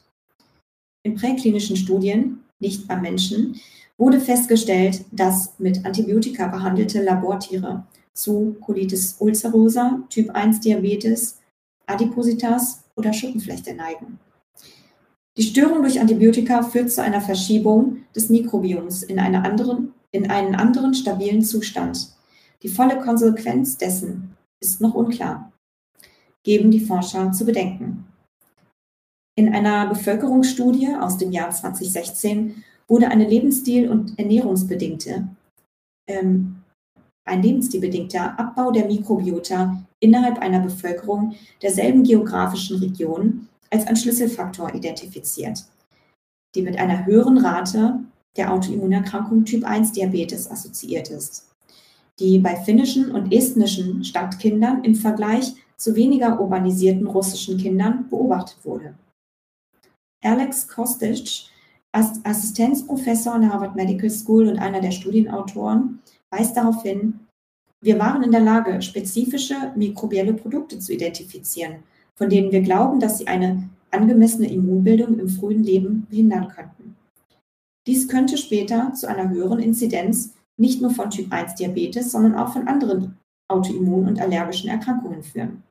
In 1.03 1.15
präklinischen 1.15 1.75
Studien, 1.75 2.39
nicht 2.59 2.87
beim 2.87 3.01
Menschen, 3.01 3.59
wurde 3.97 4.19
festgestellt, 4.19 5.05
dass 5.11 5.53
mit 5.59 5.85
Antibiotika 5.85 6.47
behandelte 6.47 7.03
Labortiere 7.03 7.85
zu 8.13 8.55
Colitis 8.61 9.17
ulcerosa, 9.19 9.99
Typ 10.09 10.29
1 10.31 10.61
Diabetes, 10.61 11.39
Adipositas 11.87 12.83
oder 12.95 13.11
Schuppenflechte 13.11 13.73
neigen. 13.73 14.19
Die 15.35 15.43
Störung 15.43 15.81
durch 15.81 15.99
Antibiotika 15.99 16.61
führt 16.61 16.91
zu 16.91 17.01
einer 17.01 17.21
Verschiebung 17.21 18.03
des 18.15 18.29
Mikrobioms 18.29 19.01
in, 19.01 19.19
eine 19.19 19.43
anderen, 19.43 19.93
in 20.13 20.29
einen 20.29 20.55
anderen 20.55 20.93
stabilen 20.93 21.41
Zustand. 21.41 22.13
Die 22.61 22.69
volle 22.69 22.99
Konsequenz 22.99 23.77
dessen 23.77 24.37
ist 24.61 24.79
noch 24.79 24.93
unklar, 24.93 25.51
geben 26.43 26.71
die 26.71 26.79
Forscher 26.79 27.31
zu 27.33 27.45
bedenken. 27.45 28.05
In 29.35 29.53
einer 29.53 29.87
Bevölkerungsstudie 29.87 30.95
aus 30.95 31.17
dem 31.17 31.31
Jahr 31.31 31.49
2016 31.49 32.63
wurde 32.87 33.09
eine 33.09 33.27
Lebensstil- 33.27 33.89
und 33.89 34.17
ernährungsbedingte, 34.19 35.27
ähm, 36.07 36.63
ein 37.25 37.41
lebensstilbedingter 37.41 38.37
Abbau 38.37 38.71
der 38.71 38.85
Mikrobiota 38.85 39.83
innerhalb 39.99 40.39
einer 40.39 40.59
Bevölkerung 40.59 41.35
derselben 41.61 42.03
geografischen 42.03 42.77
Region 42.77 43.47
als 43.71 43.87
ein 43.87 43.95
Schlüsselfaktor 43.95 44.75
identifiziert, 44.75 45.65
die 46.53 46.61
mit 46.61 46.77
einer 46.77 47.05
höheren 47.05 47.39
Rate 47.39 48.01
der 48.35 48.51
Autoimmunerkrankung 48.51 49.45
Typ 49.45 49.63
1 49.63 49.91
Diabetes 49.91 50.49
assoziiert 50.49 51.09
ist, 51.09 51.49
die 52.19 52.39
bei 52.39 52.55
finnischen 52.55 53.11
und 53.11 53.31
estnischen 53.31 54.03
Stadtkindern 54.03 54.83
im 54.83 54.95
Vergleich 54.95 55.53
zu 55.77 55.95
weniger 55.95 56.39
urbanisierten 56.39 57.07
russischen 57.07 57.57
Kindern 57.57 58.09
beobachtet 58.09 58.57
wurde. 58.63 58.95
Alex 60.23 60.67
Kostic, 60.67 61.49
Assistenzprofessor 61.91 63.33
an 63.33 63.41
der 63.41 63.53
Harvard 63.53 63.75
Medical 63.75 64.09
School 64.09 64.47
und 64.47 64.57
einer 64.57 64.81
der 64.81 64.91
Studienautoren, 64.91 65.99
weist 66.29 66.55
darauf 66.57 66.81
hin, 66.83 67.19
wir 67.81 67.99
waren 67.99 68.23
in 68.23 68.31
der 68.31 68.39
Lage, 68.39 68.81
spezifische 68.81 69.73
mikrobielle 69.75 70.33
Produkte 70.33 70.79
zu 70.79 70.93
identifizieren, 70.93 71.83
von 72.15 72.29
denen 72.29 72.51
wir 72.51 72.61
glauben, 72.61 73.01
dass 73.01 73.17
sie 73.17 73.27
eine 73.27 73.69
angemessene 73.91 74.49
Immunbildung 74.49 75.19
im 75.19 75.27
frühen 75.27 75.63
Leben 75.63 76.07
behindern 76.09 76.47
könnten. 76.47 76.95
Dies 77.87 78.07
könnte 78.07 78.37
später 78.37 78.93
zu 78.93 79.07
einer 79.07 79.29
höheren 79.29 79.59
Inzidenz 79.59 80.33
nicht 80.57 80.81
nur 80.81 80.91
von 80.91 81.09
Typ 81.09 81.31
1 81.31 81.55
Diabetes, 81.55 82.11
sondern 82.11 82.35
auch 82.35 82.53
von 82.53 82.67
anderen 82.67 83.17
Autoimmun- 83.51 84.07
und 84.07 84.21
allergischen 84.21 84.69
Erkrankungen 84.69 85.23
führen. 85.23 85.63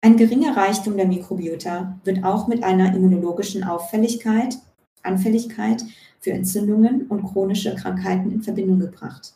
Ein 0.00 0.16
geringer 0.16 0.56
Reichtum 0.56 0.96
der 0.96 1.06
Mikrobiota 1.06 1.98
wird 2.04 2.24
auch 2.24 2.48
mit 2.48 2.64
einer 2.64 2.94
immunologischen 2.94 3.62
Auffälligkeit, 3.62 4.58
Anfälligkeit 5.02 5.84
für 6.20 6.32
Entzündungen 6.32 7.06
und 7.06 7.24
chronische 7.24 7.74
Krankheiten 7.74 8.30
in 8.32 8.42
Verbindung 8.42 8.80
gebracht. 8.80 9.34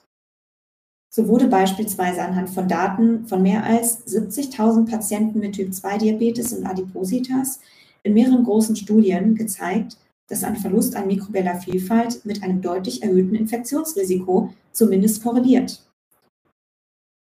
So 1.12 1.29
wurde 1.29 1.46
beispielsweise 1.46 2.22
anhand 2.22 2.51
von 2.51 2.68
Daten 2.68 3.27
von 3.27 3.42
mehr 3.42 3.64
als 3.64 4.07
70.000 4.07 4.90
Patienten 4.90 5.38
mit 5.38 5.55
Typ-2-Diabetes 5.55 6.53
und 6.53 6.66
Adipositas 6.66 7.61
in 8.03 8.14
mehreren 8.14 8.44
großen 8.44 8.77
Studien 8.77 9.35
gezeigt, 9.35 9.96
dass 10.29 10.45
ein 10.45 10.57
Verlust 10.57 10.97
an 10.97 11.07
mikrobieller 11.07 11.57
Vielfalt 11.57 12.25
mit 12.25 12.43
einem 12.43 12.61
deutlich 12.61 13.03
erhöhten 13.03 13.35
Infektionsrisiko 13.35 14.53
zumindest 14.73 15.23
korreliert. 15.23 15.83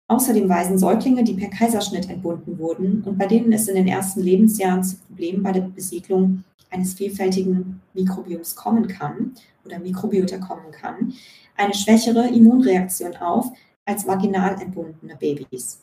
Außerdem 0.09 0.48
weisen 0.48 0.78
Säuglinge, 0.78 1.24
die 1.24 1.35
per 1.35 1.48
Kaiserschnitt 1.48 2.11
entbunden 2.11 2.59
wurden 2.59 3.02
und 3.04 3.16
bei 3.16 3.26
denen 3.26 3.52
es 3.52 3.68
in 3.68 3.74
den 3.74 3.88
ersten 3.88 4.20
Lebensjahren 4.20 4.85
zu 4.85 4.96
Problemen 4.96 5.42
bei 5.42 5.52
der 5.52 5.62
Besiedlung 5.62 6.44
eines 6.70 6.94
vielfältigen 6.94 7.80
Mikrobioms 7.94 8.54
kommen 8.54 8.87
kann 8.87 9.33
oder 9.64 9.78
Mikrobiota 9.78 10.38
kommen 10.38 10.70
kann, 10.72 11.14
eine 11.57 11.72
schwächere 11.72 12.28
Immunreaktion 12.28 13.16
auf, 13.16 13.50
als 13.87 14.07
vaginal 14.07 14.61
entbundene 14.61 15.16
Babys. 15.16 15.83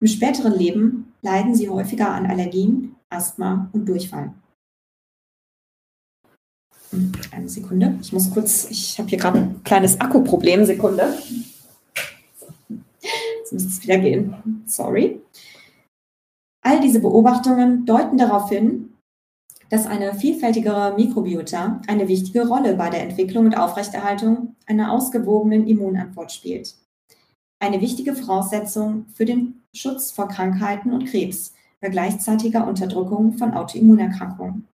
Im 0.00 0.06
späteren 0.06 0.52
Leben 0.52 1.14
leiden 1.22 1.54
sie 1.54 1.68
häufiger 1.68 2.10
an 2.10 2.26
Allergien, 2.26 2.96
Asthma 3.08 3.70
und 3.72 3.88
Durchfall. 3.88 4.34
Eine 7.32 7.48
Sekunde, 7.48 7.98
ich 8.00 8.12
muss 8.12 8.30
kurz, 8.30 8.68
ich 8.70 8.98
habe 8.98 9.08
hier 9.08 9.18
gerade 9.18 9.38
ein 9.38 9.64
kleines 9.64 10.00
Akkuproblem, 10.00 10.64
Sekunde. 10.64 11.18
Jetzt 13.00 13.52
müsste 13.52 13.68
es 13.68 13.82
wieder 13.82 13.98
gehen. 13.98 14.62
Sorry. 14.66 15.20
All 16.62 16.80
diese 16.80 17.00
Beobachtungen 17.00 17.86
deuten 17.86 18.18
darauf 18.18 18.48
hin, 18.48 18.92
dass 19.68 19.86
eine 19.86 20.14
vielfältigere 20.14 20.94
Mikrobiota 20.96 21.80
eine 21.86 22.08
wichtige 22.08 22.46
Rolle 22.46 22.74
bei 22.74 22.90
der 22.90 23.02
Entwicklung 23.02 23.46
und 23.46 23.56
Aufrechterhaltung 23.56 24.56
einer 24.66 24.92
ausgewogenen 24.92 25.66
Immunantwort 25.66 26.32
spielt. 26.32 26.74
Eine 27.58 27.80
wichtige 27.80 28.14
Voraussetzung 28.14 29.06
für 29.14 29.24
den 29.24 29.62
Schutz 29.74 30.12
vor 30.12 30.28
Krankheiten 30.28 30.92
und 30.92 31.06
Krebs 31.06 31.52
bei 31.80 31.88
gleichzeitiger 31.88 32.66
Unterdrückung 32.66 33.38
von 33.38 33.54
Autoimmunerkrankungen. 33.54 34.68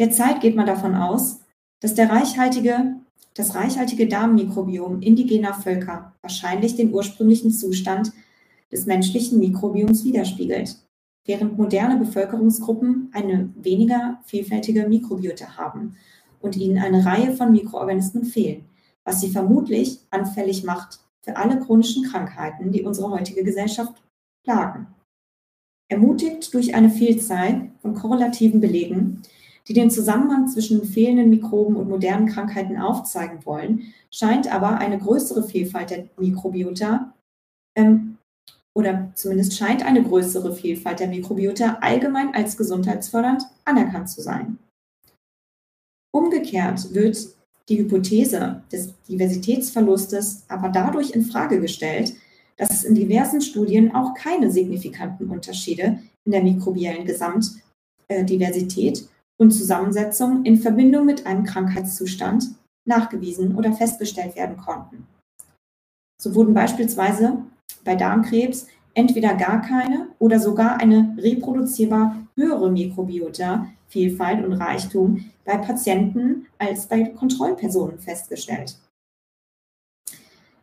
Derzeit 0.00 0.40
geht 0.40 0.56
man 0.56 0.66
davon 0.66 0.94
aus, 0.94 1.42
dass 1.80 1.94
der 1.94 2.08
reichhaltige, 2.08 2.96
das 3.34 3.54
reichhaltige 3.54 4.08
Darmmikrobiom 4.08 5.02
indigener 5.02 5.52
Völker 5.52 6.14
wahrscheinlich 6.22 6.74
den 6.74 6.94
ursprünglichen 6.94 7.50
Zustand 7.50 8.10
des 8.72 8.86
menschlichen 8.86 9.38
Mikrobioms 9.38 10.02
widerspiegelt 10.04 10.76
während 11.26 11.58
moderne 11.58 11.96
Bevölkerungsgruppen 11.98 13.10
eine 13.12 13.50
weniger 13.54 14.20
vielfältige 14.24 14.88
Mikrobiota 14.88 15.58
haben 15.58 15.96
und 16.40 16.56
ihnen 16.56 16.78
eine 16.78 17.04
Reihe 17.04 17.36
von 17.36 17.52
Mikroorganismen 17.52 18.24
fehlen, 18.24 18.64
was 19.04 19.20
sie 19.20 19.30
vermutlich 19.30 20.00
anfällig 20.10 20.64
macht 20.64 21.00
für 21.20 21.36
alle 21.36 21.60
chronischen 21.60 22.04
Krankheiten, 22.04 22.72
die 22.72 22.82
unsere 22.82 23.10
heutige 23.10 23.44
Gesellschaft 23.44 24.02
plagen. 24.44 24.86
Ermutigt 25.88 26.54
durch 26.54 26.74
eine 26.74 26.88
Vielzahl 26.88 27.70
von 27.82 27.94
korrelativen 27.94 28.60
Belegen, 28.60 29.22
die 29.68 29.72
den 29.72 29.90
Zusammenhang 29.90 30.48
zwischen 30.48 30.84
fehlenden 30.84 31.30
Mikroben 31.30 31.76
und 31.76 31.88
modernen 31.88 32.26
Krankheiten 32.26 32.78
aufzeigen 32.78 33.44
wollen, 33.44 33.92
scheint 34.10 34.52
aber 34.52 34.78
eine 34.78 34.98
größere 34.98 35.42
Vielfalt 35.42 35.90
der 35.90 36.04
Mikrobiota 36.16 37.12
ähm, 37.76 38.18
oder 38.74 39.10
zumindest 39.14 39.56
scheint 39.56 39.84
eine 39.84 40.02
größere 40.02 40.54
Vielfalt 40.54 41.00
der 41.00 41.08
Mikrobiota 41.08 41.78
allgemein 41.80 42.34
als 42.34 42.56
gesundheitsfördernd 42.56 43.44
anerkannt 43.64 44.08
zu 44.08 44.22
sein. 44.22 44.58
Umgekehrt 46.12 46.94
wird 46.94 47.18
die 47.68 47.78
Hypothese 47.78 48.62
des 48.72 48.94
Diversitätsverlustes 49.08 50.44
aber 50.48 50.70
dadurch 50.70 51.10
in 51.10 51.22
Frage 51.22 51.60
gestellt, 51.60 52.14
dass 52.56 52.70
es 52.70 52.84
in 52.84 52.94
diversen 52.94 53.40
Studien 53.40 53.94
auch 53.94 54.14
keine 54.14 54.50
signifikanten 54.50 55.30
Unterschiede 55.30 56.00
in 56.24 56.32
der 56.32 56.42
mikrobiellen 56.42 57.06
Gesamtdiversität 57.06 59.08
und 59.40 59.52
Zusammensetzung 59.52 60.44
in 60.44 60.58
Verbindung 60.58 61.06
mit 61.06 61.26
einem 61.26 61.44
Krankheitszustand 61.44 62.54
nachgewiesen 62.86 63.56
oder 63.56 63.72
festgestellt 63.72 64.36
werden 64.36 64.58
konnten. 64.58 65.06
So 66.20 66.34
wurden 66.34 66.52
beispielsweise 66.52 67.38
bei 67.82 67.94
Darmkrebs 67.94 68.66
entweder 68.92 69.34
gar 69.34 69.62
keine 69.62 70.08
oder 70.18 70.38
sogar 70.38 70.78
eine 70.78 71.16
reproduzierbar 71.16 72.26
höhere 72.36 72.70
Mikrobiota-Vielfalt 72.70 74.44
und 74.44 74.52
Reichtum 74.52 75.24
bei 75.46 75.56
Patienten 75.56 76.46
als 76.58 76.86
bei 76.86 77.04
Kontrollpersonen 77.04 77.98
festgestellt. 77.98 78.76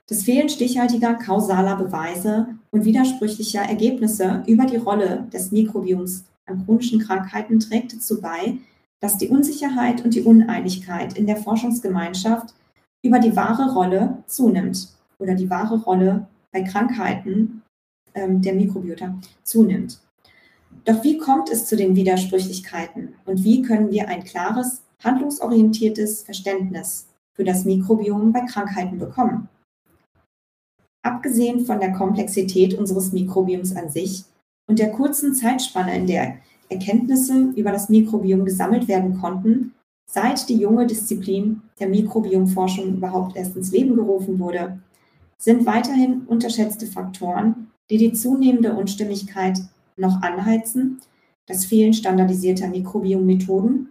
Das 0.07 0.23
Fehlen 0.23 0.49
stichhaltiger 0.49 1.15
kausaler 1.15 1.77
Beweise 1.77 2.47
und 2.69 2.85
widersprüchlicher 2.85 3.61
Ergebnisse 3.61 4.43
über 4.45 4.65
die 4.65 4.77
Rolle 4.77 5.27
des 5.33 5.51
Mikrobioms 5.51 6.25
an 6.47 6.65
chronischen 6.65 6.99
Krankheiten 6.99 7.59
trägt 7.59 7.93
dazu 7.93 8.21
bei, 8.21 8.57
dass 8.99 9.17
die 9.17 9.29
Unsicherheit 9.29 10.03
und 10.03 10.13
die 10.15 10.23
Uneinigkeit 10.23 11.17
in 11.17 11.27
der 11.27 11.37
Forschungsgemeinschaft 11.37 12.53
über 13.03 13.19
die 13.19 13.35
wahre 13.35 13.73
Rolle 13.73 14.23
zunimmt 14.25 14.89
oder 15.19 15.35
die 15.35 15.49
wahre 15.49 15.79
Rolle 15.81 16.27
bei 16.51 16.63
Krankheiten 16.63 17.61
ähm, 18.15 18.41
der 18.41 18.53
Mikrobiota 18.53 19.19
zunimmt. 19.43 19.99
Doch 20.85 21.03
wie 21.03 21.17
kommt 21.17 21.49
es 21.49 21.65
zu 21.65 21.75
den 21.75 21.95
Widersprüchlichkeiten 21.95 23.13
und 23.25 23.43
wie 23.43 23.61
können 23.61 23.91
wir 23.91 24.07
ein 24.07 24.23
klares, 24.23 24.83
handlungsorientiertes 25.03 26.23
Verständnis 26.23 27.07
für 27.33 27.43
das 27.43 27.65
Mikrobiom 27.65 28.31
bei 28.31 28.41
Krankheiten 28.41 28.97
bekommen? 28.97 29.49
Abgesehen 31.03 31.65
von 31.65 31.79
der 31.79 31.93
Komplexität 31.93 32.73
unseres 32.73 33.13
Mikrobioms 33.13 33.75
an 33.75 33.89
sich 33.89 34.25
und 34.67 34.79
der 34.79 34.91
kurzen 34.91 35.33
Zeitspanne, 35.33 35.95
in 35.95 36.07
der 36.07 36.37
Erkenntnisse 36.69 37.53
über 37.55 37.71
das 37.71 37.89
Mikrobiom 37.89 38.45
gesammelt 38.45 38.87
werden 38.87 39.19
konnten, 39.19 39.73
seit 40.09 40.47
die 40.49 40.57
junge 40.57 40.85
Disziplin 40.85 41.61
der 41.79 41.87
Mikrobiomforschung 41.87 42.95
überhaupt 42.95 43.35
erst 43.35 43.55
ins 43.55 43.71
Leben 43.71 43.95
gerufen 43.95 44.39
wurde, 44.39 44.79
sind 45.37 45.65
weiterhin 45.65 46.21
unterschätzte 46.27 46.87
Faktoren, 46.87 47.71
die 47.89 47.97
die 47.97 48.13
zunehmende 48.13 48.73
Unstimmigkeit 48.73 49.59
noch 49.95 50.21
anheizen, 50.21 50.99
das 51.45 51.65
Fehlen 51.65 51.93
standardisierter 51.93 52.67
Mikrobiommethoden 52.67 53.89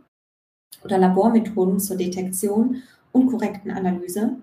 oder 0.84 0.98
Labormethoden 0.98 1.80
zur 1.80 1.96
Detektion 1.96 2.82
und 3.12 3.28
korrekten 3.28 3.70
Analyse, 3.70 4.36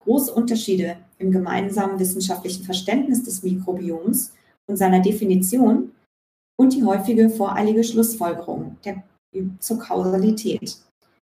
große 0.00 0.32
Unterschiede 0.32 0.96
im 1.18 1.32
gemeinsamen 1.32 1.98
wissenschaftlichen 1.98 2.64
Verständnis 2.64 3.22
des 3.24 3.42
Mikrobioms 3.42 4.32
und 4.68 4.76
seiner 4.76 5.00
Definition 5.00 5.92
und 6.56 6.74
die 6.74 6.84
häufige 6.84 7.30
voreilige 7.30 7.84
Schlussfolgerung 7.84 8.76
der, 8.84 9.02
zur 9.58 9.78
Kausalität, 9.78 10.78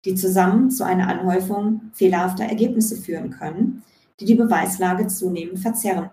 die 0.06 0.16
zusammen 0.16 0.72
zu 0.72 0.86
einer 0.86 1.08
Anhäufung 1.08 1.92
fehlerhafter 1.94 2.46
Ergebnisse 2.46 2.96
führen 2.96 3.32
können, 3.32 3.84
die 4.20 4.26
die 4.26 4.36
Beweislage 4.36 5.08
zunehmend 5.08 5.60
verzerren. 5.60 6.10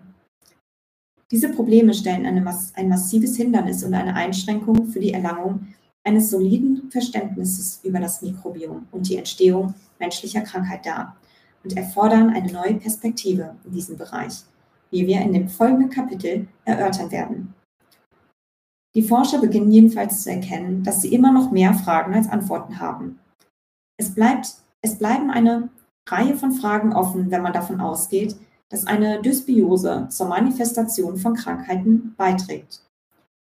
Diese 1.31 1.49
Probleme 1.49 1.93
stellen 1.93 2.43
Mass 2.43 2.73
ein 2.75 2.87
massives 2.87 3.35
Hindernis 3.35 3.83
und 3.83 3.93
eine 3.93 4.15
Einschränkung 4.15 4.85
für 4.87 4.99
die 4.99 5.11
Erlangung 5.11 5.67
eines 6.05 6.29
soliden 6.29 6.89
Verständnisses 6.89 7.81
über 7.83 7.99
das 7.99 8.21
Mikrobiom 8.21 8.87
und 8.91 9.09
die 9.09 9.17
Entstehung 9.17 9.73
menschlicher 9.99 10.41
Krankheit 10.41 10.85
dar 10.85 11.17
und 11.63 11.75
erfordern 11.75 12.29
eine 12.29 12.51
neue 12.51 12.75
Perspektive 12.75 13.55
in 13.65 13.73
diesem 13.73 13.97
Bereich, 13.97 14.43
wie 14.91 15.07
wir 15.07 15.21
in 15.21 15.33
dem 15.33 15.47
folgenden 15.47 15.89
Kapitel 15.89 16.47
erörtern 16.65 17.11
werden. 17.11 17.53
Die 18.95 19.03
Forscher 19.03 19.39
beginnen 19.39 19.71
jedenfalls 19.71 20.23
zu 20.23 20.31
erkennen, 20.31 20.83
dass 20.83 21.01
sie 21.01 21.13
immer 21.13 21.31
noch 21.31 21.51
mehr 21.51 21.73
Fragen 21.73 22.13
als 22.15 22.29
Antworten 22.29 22.79
haben. 22.79 23.19
Es, 23.97 24.13
bleibt, 24.13 24.55
es 24.81 24.97
bleiben 24.97 25.29
eine 25.29 25.69
Reihe 26.07 26.35
von 26.35 26.51
Fragen 26.51 26.93
offen, 26.93 27.29
wenn 27.29 27.41
man 27.41 27.53
davon 27.53 27.79
ausgeht, 27.79 28.35
dass 28.69 28.87
eine 28.87 29.21
Dysbiose 29.21 30.07
zur 30.09 30.27
Manifestation 30.27 31.17
von 31.17 31.35
Krankheiten 31.35 32.15
beiträgt. 32.17 32.81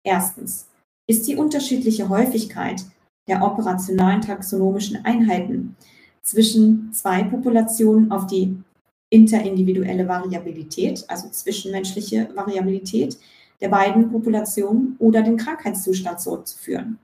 Erstens 0.03 0.67
ist 1.07 1.27
die 1.27 1.35
unterschiedliche 1.35 2.09
Häufigkeit 2.09 2.83
der 3.27 3.43
operationalen 3.43 4.21
taxonomischen 4.21 5.03
Einheiten 5.05 5.75
zwischen 6.21 6.91
zwei 6.91 7.23
Populationen 7.23 8.11
auf 8.11 8.27
die 8.27 8.57
interindividuelle 9.15 10.09
Variabilität, 10.09 11.05
also 11.07 11.29
zwischenmenschliche 11.29 12.29
Variabilität 12.35 13.17
der 13.61 13.69
beiden 13.69 14.11
Populationen 14.11 14.97
oder 14.99 15.21
den 15.21 15.37
Krankheitszustand 15.37 16.19
zurückzuführen. 16.19 16.99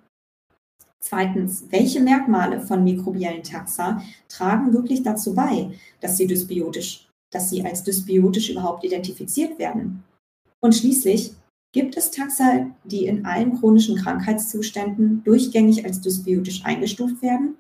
Zweitens, 0.99 1.63
welche 1.69 2.01
Merkmale 2.01 2.59
von 2.59 2.83
mikrobiellen 2.83 3.43
Taxa 3.43 4.03
tragen 4.27 4.73
wirklich 4.73 5.01
dazu 5.03 5.33
bei, 5.33 5.71
dass 6.01 6.17
sie 6.17 6.27
dysbiotisch, 6.27 7.07
dass 7.31 7.49
sie 7.49 7.63
als 7.63 7.83
dysbiotisch 7.83 8.49
überhaupt 8.49 8.83
identifiziert 8.83 9.57
werden? 9.57 10.03
Und 10.59 10.75
schließlich, 10.75 11.33
gibt 11.73 11.95
es 11.95 12.11
Taxa, 12.11 12.67
die 12.83 13.05
in 13.05 13.25
allen 13.25 13.57
chronischen 13.57 13.95
Krankheitszuständen 13.95 15.23
durchgängig 15.23 15.85
als 15.85 16.01
dysbiotisch 16.01 16.65
eingestuft 16.65 17.21
werden, 17.21 17.55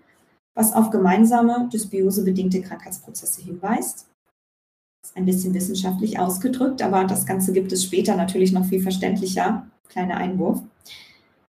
was 0.53 0.73
auf 0.73 0.89
gemeinsame 0.89 1.69
dysbiosebedingte 1.71 2.61
Krankheitsprozesse 2.61 3.41
hinweist? 3.41 4.10
Ein 5.13 5.25
bisschen 5.25 5.53
wissenschaftlich 5.53 6.19
ausgedrückt, 6.19 6.81
aber 6.81 7.03
das 7.03 7.25
Ganze 7.25 7.51
gibt 7.51 7.71
es 7.71 7.83
später 7.83 8.15
natürlich 8.15 8.53
noch 8.53 8.65
viel 8.65 8.81
verständlicher. 8.81 9.67
Kleiner 9.89 10.17
Einwurf. 10.17 10.61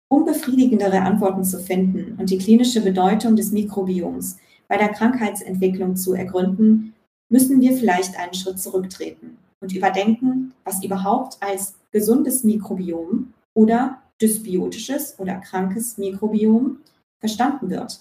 Um 0.10 0.26
befriedigendere 0.26 1.02
Antworten 1.02 1.44
zu 1.44 1.60
finden 1.60 2.16
und 2.20 2.30
die 2.30 2.38
klinische 2.38 2.82
Bedeutung 2.82 3.36
des 3.36 3.52
Mikrobioms 3.52 4.38
bei 4.68 4.78
der 4.78 4.90
Krankheitsentwicklung 4.90 5.96
zu 5.96 6.14
ergründen, 6.14 6.94
müssen 7.30 7.62
wir 7.62 7.78
vielleicht 7.78 8.18
einen 8.20 8.34
Schritt 8.34 8.60
zurücktreten 8.60 9.38
und 9.60 9.74
überdenken, 9.74 10.54
was 10.64 10.84
überhaupt 10.84 11.38
als 11.42 11.76
gesundes 11.92 12.44
Mikrobiom 12.44 13.34
oder 13.54 14.02
dysbiotisches 14.22 15.20
oder 15.20 15.36
krankes 15.36 15.98
Mikrobiom 15.98 16.78
verstanden 17.20 17.70
wird 17.70 18.00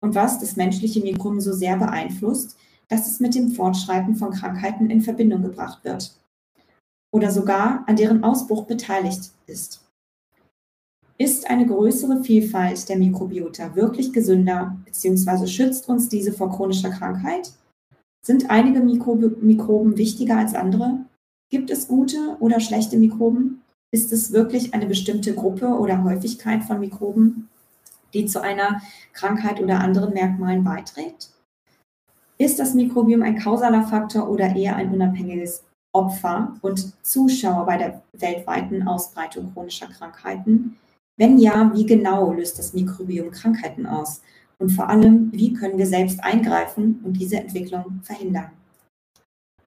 und 0.00 0.14
was 0.14 0.38
das 0.38 0.56
menschliche 0.56 1.00
Mikrobiom 1.00 1.40
so 1.40 1.52
sehr 1.52 1.76
beeinflusst, 1.76 2.56
dass 2.92 3.06
es 3.06 3.20
mit 3.20 3.34
dem 3.34 3.50
Fortschreiten 3.52 4.16
von 4.16 4.32
Krankheiten 4.32 4.90
in 4.90 5.00
Verbindung 5.00 5.40
gebracht 5.40 5.82
wird 5.82 6.14
oder 7.10 7.30
sogar 7.30 7.84
an 7.86 7.96
deren 7.96 8.22
Ausbruch 8.22 8.66
beteiligt 8.66 9.30
ist. 9.46 9.80
Ist 11.16 11.48
eine 11.48 11.66
größere 11.66 12.22
Vielfalt 12.22 12.86
der 12.90 12.98
Mikrobiota 12.98 13.74
wirklich 13.76 14.12
gesünder 14.12 14.76
bzw. 14.84 15.46
schützt 15.46 15.88
uns 15.88 16.10
diese 16.10 16.34
vor 16.34 16.50
chronischer 16.50 16.90
Krankheit? 16.90 17.52
Sind 18.26 18.50
einige 18.50 18.80
Mikrobe 18.80 19.38
Mikroben 19.40 19.96
wichtiger 19.96 20.36
als 20.36 20.54
andere? 20.54 21.06
Gibt 21.48 21.70
es 21.70 21.88
gute 21.88 22.36
oder 22.40 22.60
schlechte 22.60 22.98
Mikroben? 22.98 23.62
Ist 23.90 24.12
es 24.12 24.32
wirklich 24.32 24.74
eine 24.74 24.84
bestimmte 24.84 25.34
Gruppe 25.34 25.68
oder 25.68 26.04
Häufigkeit 26.04 26.62
von 26.62 26.80
Mikroben, 26.80 27.48
die 28.12 28.26
zu 28.26 28.42
einer 28.42 28.82
Krankheit 29.14 29.62
oder 29.62 29.80
anderen 29.80 30.12
Merkmalen 30.12 30.62
beiträgt? 30.62 31.30
Ist 32.42 32.58
das 32.58 32.74
Mikrobiom 32.74 33.22
ein 33.22 33.38
kausaler 33.38 33.84
Faktor 33.84 34.28
oder 34.28 34.56
eher 34.56 34.74
ein 34.74 34.92
unabhängiges 34.92 35.62
Opfer 35.94 36.56
und 36.60 36.92
Zuschauer 37.06 37.64
bei 37.66 37.76
der 37.76 38.02
weltweiten 38.14 38.82
Ausbreitung 38.88 39.52
chronischer 39.52 39.86
Krankheiten? 39.86 40.76
Wenn 41.16 41.38
ja, 41.38 41.70
wie 41.72 41.86
genau 41.86 42.32
löst 42.32 42.58
das 42.58 42.72
Mikrobiom 42.72 43.30
Krankheiten 43.30 43.86
aus? 43.86 44.22
Und 44.58 44.70
vor 44.70 44.88
allem, 44.88 45.30
wie 45.30 45.52
können 45.52 45.78
wir 45.78 45.86
selbst 45.86 46.18
eingreifen 46.24 46.98
und 47.04 47.12
diese 47.12 47.36
Entwicklung 47.36 48.00
verhindern? 48.02 48.50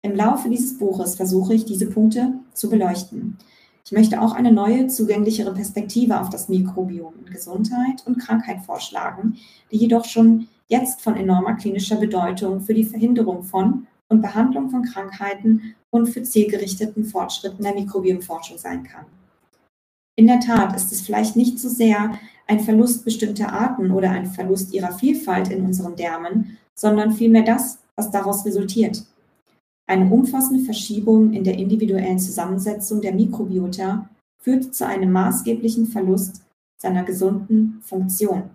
Im 0.02 0.14
Laufe 0.14 0.50
dieses 0.50 0.78
Buches 0.78 1.16
versuche 1.16 1.54
ich, 1.54 1.64
diese 1.64 1.90
Punkte 1.90 2.34
zu 2.54 2.70
beleuchten. 2.70 3.38
Ich 3.86 3.94
möchte 3.94 4.20
auch 4.20 4.34
eine 4.34 4.52
neue, 4.52 4.88
zugänglichere 4.88 5.54
Perspektive 5.54 6.20
auf 6.20 6.30
das 6.30 6.50
Mikrobiom 6.50 7.14
in 7.26 7.32
Gesundheit 7.32 8.04
und 8.06 8.20
Krankheit 8.20 8.66
vorschlagen, 8.66 9.38
die 9.72 9.78
jedoch 9.78 10.04
schon 10.04 10.50
jetzt 10.68 11.02
von 11.02 11.16
enormer 11.16 11.56
klinischer 11.56 11.98
Bedeutung 11.98 12.62
für 12.62 12.74
die 12.74 12.84
Verhinderung 12.84 13.44
von 13.44 13.88
und 14.08 14.22
Behandlung 14.22 14.70
von 14.70 14.84
Krankheiten 14.84 15.76
und 15.90 16.08
für 16.08 16.24
zielgerichteten 16.24 17.06
Fortschritten 17.06 17.64
der 17.64 17.74
Mikrobiomforschung 17.74 18.58
sein 18.58 18.84
kann. 18.84 19.06
In 20.16 20.28
der 20.28 20.40
Tat 20.40 20.76
ist 20.76 20.92
es 20.92 21.02
vielleicht 21.02 21.36
nicht 21.36 21.60
so 21.60 21.70
sehr 21.70 22.18
ein 22.48 22.60
Verlust 22.60 23.04
bestimmter 23.04 23.52
Arten 23.52 23.92
oder 23.92 24.12
ein 24.12 24.28
Verlust 24.28 24.74
ihrer 24.74 24.94
Vielfalt 24.94 25.50
in 25.50 25.66
unseren 25.66 25.96
Därmen, 25.96 26.58
sondern 26.76 27.12
vielmehr 27.12 27.44
das, 27.44 27.80
was 27.96 28.12
daraus 28.12 28.46
resultiert. 28.46 29.04
Eine 29.88 30.10
umfassende 30.12 30.64
Verschiebung 30.64 31.34
in 31.34 31.44
der 31.44 31.58
individuellen 31.58 32.20
Zusammensetzung 32.20 33.02
der 33.02 33.14
Mikrobiota 33.14 34.10
führt 34.38 34.74
zu 34.74 34.86
einem 34.86 35.12
maßgeblichen 35.12 35.88
Verlust 35.88 36.44
seiner 36.78 37.04
gesunden 37.04 37.82
Funktion. 37.82 38.50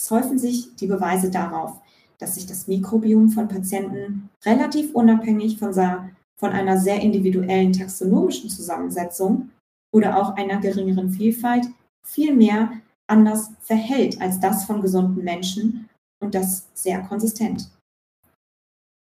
Es 0.00 0.10
häufen 0.10 0.38
sich 0.38 0.74
die 0.76 0.86
Beweise 0.86 1.30
darauf, 1.30 1.78
dass 2.16 2.36
sich 2.36 2.46
das 2.46 2.66
Mikrobiom 2.66 3.28
von 3.28 3.48
Patienten 3.48 4.30
relativ 4.46 4.94
unabhängig 4.94 5.58
von, 5.58 5.74
von 5.74 6.50
einer 6.52 6.78
sehr 6.78 7.02
individuellen 7.02 7.74
taxonomischen 7.74 8.48
Zusammensetzung 8.48 9.50
oder 9.94 10.16
auch 10.16 10.36
einer 10.36 10.58
geringeren 10.58 11.10
Vielfalt 11.10 11.66
viel 12.02 12.34
mehr 12.34 12.72
anders 13.08 13.50
verhält 13.60 14.18
als 14.22 14.40
das 14.40 14.64
von 14.64 14.80
gesunden 14.80 15.22
Menschen 15.22 15.90
und 16.22 16.34
das 16.34 16.66
sehr 16.72 17.02
konsistent. 17.02 17.70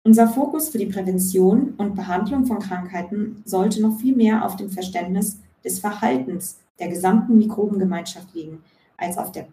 Unser 0.03 0.27
Fokus 0.27 0.69
für 0.69 0.79
die 0.79 0.87
Prävention 0.87 1.75
und 1.77 1.95
Behandlung 1.95 2.47
von 2.47 2.57
Krankheiten 2.57 3.43
sollte 3.45 3.83
noch 3.83 3.99
viel 3.99 4.15
mehr 4.15 4.43
auf 4.43 4.55
dem 4.55 4.71
Verständnis 4.71 5.37
des 5.63 5.77
Verhaltens 5.77 6.57
der 6.79 6.87
gesamten 6.87 7.37
Mikrobengemeinschaft 7.37 8.33
liegen, 8.33 8.63
als, 8.97 9.17
auf 9.19 9.31
der, 9.31 9.47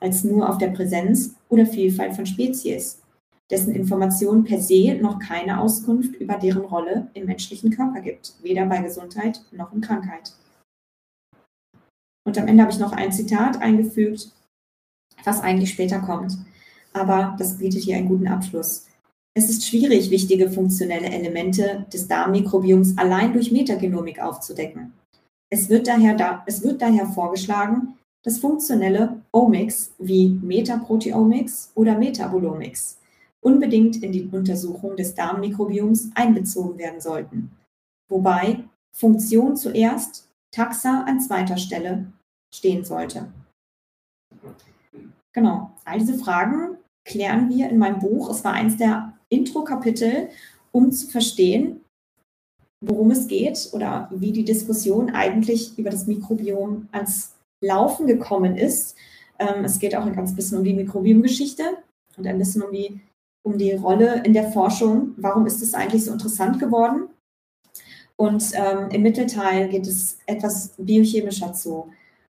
als 0.00 0.24
nur 0.24 0.48
auf 0.48 0.58
der 0.58 0.68
Präsenz 0.68 1.34
oder 1.48 1.66
Vielfalt 1.66 2.14
von 2.14 2.26
Spezies. 2.26 3.02
dessen 3.48 3.76
Information 3.76 4.42
per 4.42 4.60
se 4.60 4.98
noch 5.00 5.20
keine 5.20 5.60
Auskunft 5.60 6.16
über 6.16 6.34
deren 6.34 6.64
Rolle 6.64 7.08
im 7.14 7.26
menschlichen 7.26 7.70
Körper 7.70 8.00
gibt, 8.00 8.34
weder 8.42 8.66
bei 8.66 8.78
Gesundheit 8.78 9.40
noch 9.52 9.72
in 9.72 9.80
Krankheit. 9.80 10.32
Und 12.26 12.36
am 12.38 12.48
Ende 12.48 12.64
habe 12.64 12.72
ich 12.72 12.80
noch 12.80 12.90
ein 12.90 13.12
Zitat 13.12 13.62
eingefügt, 13.62 14.32
was 15.24 15.40
eigentlich 15.40 15.70
später 15.70 16.00
kommt. 16.00 16.36
Aber 16.92 17.36
das 17.38 17.58
bietet 17.58 17.82
hier 17.82 17.96
einen 17.96 18.08
guten 18.08 18.26
Abschluss. 18.26 18.86
Es 19.34 19.48
ist 19.48 19.66
schwierig, 19.66 20.10
wichtige 20.10 20.50
funktionelle 20.50 21.10
Elemente 21.10 21.86
des 21.92 22.08
Darmmikrobioms 22.08 22.96
allein 22.98 23.32
durch 23.32 23.52
Metagenomik 23.52 24.18
aufzudecken. 24.18 24.92
Es 25.52 25.68
wird 25.68 25.86
daher, 25.86 26.14
da, 26.14 26.42
es 26.46 26.64
wird 26.64 26.82
daher 26.82 27.06
vorgeschlagen, 27.06 27.94
dass 28.26 28.38
funktionelle 28.38 29.22
Omics 29.30 29.94
wie 29.98 30.28
Metaproteomics 30.42 31.70
oder 31.76 31.96
Metabolomics 31.96 32.98
unbedingt 33.40 34.02
in 34.02 34.10
die 34.10 34.24
Untersuchung 34.24 34.96
des 34.96 35.14
Darmmikrobioms 35.14 36.10
einbezogen 36.16 36.76
werden 36.76 37.00
sollten. 37.00 37.52
Wobei 38.08 38.64
Funktion 38.92 39.54
zuerst, 39.54 40.28
Taxa 40.50 41.04
an 41.06 41.20
zweiter 41.20 41.56
Stelle 41.56 42.10
stehen 42.52 42.84
sollte. 42.84 43.28
Genau, 45.32 45.70
all 45.84 46.00
diese 46.00 46.18
Fragen 46.18 46.78
klären 47.04 47.48
wir 47.48 47.68
in 47.68 47.78
meinem 47.78 48.00
Buch. 48.00 48.28
Es 48.30 48.42
war 48.42 48.54
eins 48.54 48.76
der 48.76 49.12
Intro-Kapitel, 49.28 50.30
um 50.72 50.90
zu 50.90 51.06
verstehen, 51.06 51.80
worum 52.80 53.12
es 53.12 53.28
geht 53.28 53.68
oder 53.72 54.10
wie 54.10 54.32
die 54.32 54.44
Diskussion 54.44 55.10
eigentlich 55.10 55.78
über 55.78 55.90
das 55.90 56.08
Mikrobiom 56.08 56.88
ans 56.90 57.35
Laufen 57.62 58.06
gekommen 58.06 58.56
ist. 58.56 58.96
Ähm, 59.38 59.64
es 59.64 59.78
geht 59.78 59.94
auch 59.96 60.06
ein 60.06 60.14
ganz 60.14 60.34
bisschen 60.34 60.58
um 60.58 60.64
die 60.64 60.74
Mikrobiomgeschichte 60.74 61.64
und 62.16 62.26
ein 62.26 62.38
bisschen 62.38 62.62
um 62.62 62.72
die, 62.72 63.00
um 63.44 63.58
die 63.58 63.72
Rolle 63.72 64.22
in 64.24 64.32
der 64.32 64.50
Forschung. 64.52 65.14
Warum 65.16 65.46
ist 65.46 65.62
es 65.62 65.74
eigentlich 65.74 66.04
so 66.04 66.12
interessant 66.12 66.58
geworden? 66.58 67.08
Und 68.16 68.52
ähm, 68.54 68.88
im 68.90 69.02
Mittelteil 69.02 69.68
geht 69.68 69.86
es 69.86 70.18
etwas 70.26 70.72
biochemischer 70.78 71.52
zu, 71.52 71.90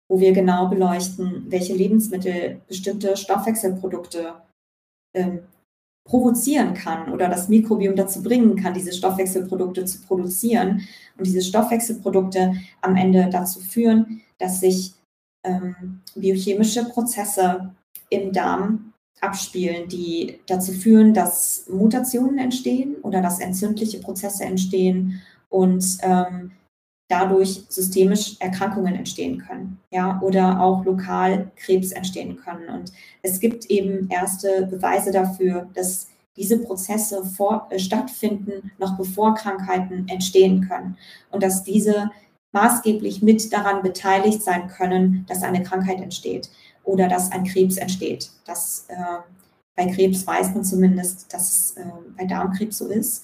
wo 0.09 0.19
wir 0.19 0.33
genau 0.33 0.67
beleuchten, 0.67 1.45
welche 1.49 1.73
Lebensmittel 1.73 2.61
bestimmte 2.67 3.15
Stoffwechselprodukte 3.15 4.33
ähm, 5.13 5.39
provozieren 6.07 6.75
kann 6.75 7.11
oder 7.11 7.27
das 7.27 7.49
Mikrobiom 7.49 7.95
dazu 7.95 8.21
bringen 8.21 8.55
kann, 8.55 8.75
diese 8.75 8.93
Stoffwechselprodukte 8.93 9.85
zu 9.85 10.01
produzieren 10.01 10.87
und 11.17 11.25
diese 11.25 11.41
Stoffwechselprodukte 11.41 12.53
am 12.81 12.95
Ende 12.95 13.27
dazu 13.31 13.59
führen, 13.59 14.21
dass 14.37 14.59
sich 14.59 14.93
ähm, 15.45 16.01
biochemische 16.15 16.85
Prozesse 16.85 17.71
im 18.09 18.31
Darm 18.31 18.93
abspielen, 19.21 19.87
die 19.87 20.39
dazu 20.47 20.71
führen, 20.71 21.13
dass 21.13 21.65
Mutationen 21.69 22.37
entstehen 22.37 22.95
oder 23.01 23.21
dass 23.21 23.39
entzündliche 23.39 23.99
Prozesse 23.99 24.43
entstehen 24.43 25.21
und 25.49 25.97
ähm, 26.01 26.51
dadurch 27.07 27.63
systemisch 27.69 28.35
Erkrankungen 28.39 28.95
entstehen 28.95 29.37
können, 29.37 29.79
ja, 29.91 30.19
oder 30.21 30.59
auch 30.59 30.83
lokal 30.85 31.51
Krebs 31.55 31.91
entstehen 31.91 32.35
können. 32.37 32.67
Und 32.69 32.91
es 33.21 33.39
gibt 33.39 33.65
eben 33.67 34.09
erste 34.09 34.65
Beweise 34.65 35.11
dafür, 35.11 35.69
dass 35.75 36.07
diese 36.35 36.59
Prozesse 36.59 37.23
vor, 37.23 37.67
äh, 37.69 37.79
stattfinden, 37.79 38.71
noch 38.77 38.97
bevor 38.97 39.35
Krankheiten 39.35 40.07
entstehen 40.09 40.67
können 40.67 40.97
und 41.31 41.43
dass 41.43 41.63
diese 41.63 42.09
maßgeblich 42.55 43.21
mit 43.21 43.53
daran 43.53 43.83
beteiligt 43.83 44.41
sein 44.41 44.67
können, 44.67 45.25
dass 45.27 45.43
eine 45.43 45.61
Krankheit 45.61 46.01
entsteht 46.01 46.49
oder 46.83 47.07
dass 47.07 47.31
ein 47.31 47.43
Krebs 47.43 47.77
entsteht. 47.77 48.31
Das, 48.45 48.85
äh, 48.87 48.95
bei 49.75 49.85
Krebs 49.87 50.25
weiß 50.25 50.55
man 50.55 50.63
zumindest, 50.63 51.31
dass 51.33 51.49
es 51.49 51.71
äh, 51.77 51.85
bei 52.17 52.25
Darmkrebs 52.25 52.77
so 52.77 52.87
ist. 52.87 53.23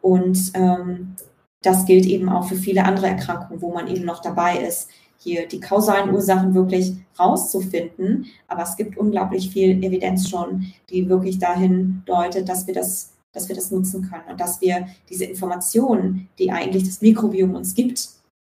Und 0.00 0.52
ähm, 0.54 1.16
das 1.62 1.86
gilt 1.86 2.06
eben 2.06 2.28
auch 2.28 2.48
für 2.48 2.54
viele 2.54 2.84
andere 2.84 3.08
Erkrankungen, 3.08 3.60
wo 3.60 3.72
man 3.72 3.88
eben 3.88 4.04
noch 4.04 4.22
dabei 4.22 4.58
ist, 4.58 4.88
hier 5.18 5.48
die 5.48 5.58
kausalen 5.58 6.14
Ursachen 6.14 6.54
wirklich 6.54 6.94
rauszufinden. 7.18 8.26
Aber 8.46 8.62
es 8.62 8.76
gibt 8.76 8.96
unglaublich 8.96 9.50
viel 9.50 9.82
Evidenz 9.82 10.28
schon, 10.28 10.72
die 10.88 11.08
wirklich 11.08 11.40
dahin 11.40 12.04
deutet, 12.06 12.48
dass 12.48 12.68
wir 12.68 12.74
das, 12.74 13.14
dass 13.32 13.48
wir 13.48 13.56
das 13.56 13.72
nutzen 13.72 14.08
können 14.08 14.30
und 14.30 14.40
dass 14.40 14.60
wir 14.60 14.86
diese 15.08 15.24
Informationen, 15.24 16.28
die 16.38 16.52
eigentlich 16.52 16.84
das 16.84 17.02
Mikrobiom 17.02 17.56
uns 17.56 17.74
gibt, 17.74 18.17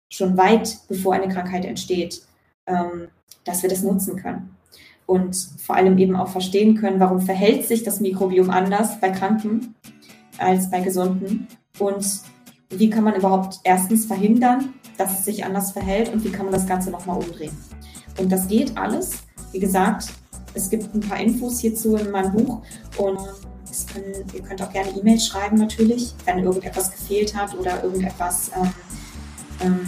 schon 0.09 0.37
weit 0.37 0.79
bevor 0.89 1.15
eine 1.15 1.33
Krankheit 1.33 1.65
entsteht, 1.65 2.23
ähm, 2.67 3.09
dass 3.45 3.63
wir 3.63 3.71
das 3.71 3.83
nutzen 3.83 4.17
können. 4.17 4.57
Und 5.07 5.37
vor 5.59 5.77
allem 5.77 5.97
eben 5.99 6.17
auch 6.17 6.29
verstehen 6.29 6.77
können, 6.77 7.01
warum 7.01 7.21
verhält 7.21 7.67
sich 7.67 7.83
das 7.83 8.01
Mikrobiom 8.01 8.51
anders 8.51 9.01
bei 9.01 9.11
Kranken 9.11 9.75
als 10.37 10.71
bei 10.71 10.81
Gesunden 10.81 11.49
und 11.79 12.07
wie 12.71 12.91
kann 12.91 13.05
man 13.05 13.15
überhaupt 13.15 13.61
erstens 13.65 14.05
verhindern, 14.05 14.75
dass 14.99 15.19
es 15.19 15.25
sich 15.25 15.45
anders 15.45 15.73
verhält 15.73 16.13
und 16.13 16.25
wie 16.25 16.31
kann 16.31 16.45
man 16.45 16.53
das 16.53 16.67
Ganze 16.67 16.91
nochmal 16.91 17.17
umdrehen. 17.17 17.57
Und 18.19 18.31
das 18.31 18.49
geht 18.49 18.77
alles. 18.77 19.23
Wie 19.53 19.61
gesagt, 19.61 20.09
es 20.53 20.69
gibt 20.69 20.95
ein 20.95 21.01
paar 21.01 21.19
Infos 21.19 21.61
hierzu 21.61 21.97
in 21.97 22.11
meinem 22.11 22.33
Buch 22.33 22.63
und 22.99 23.19
können, 23.87 24.25
ihr 24.33 24.43
könnt 24.43 24.63
auch 24.63 24.73
gerne 24.73 24.91
E-Mails 24.91 25.27
schreiben 25.27 25.57
natürlich, 25.57 26.15
wenn 26.25 26.41
irgendetwas 26.41 26.91
gefehlt 26.91 27.35
hat 27.35 27.55
oder 27.57 27.83
irgendetwas 27.83 28.51
ähm, 28.57 28.71
ähm, 29.61 29.81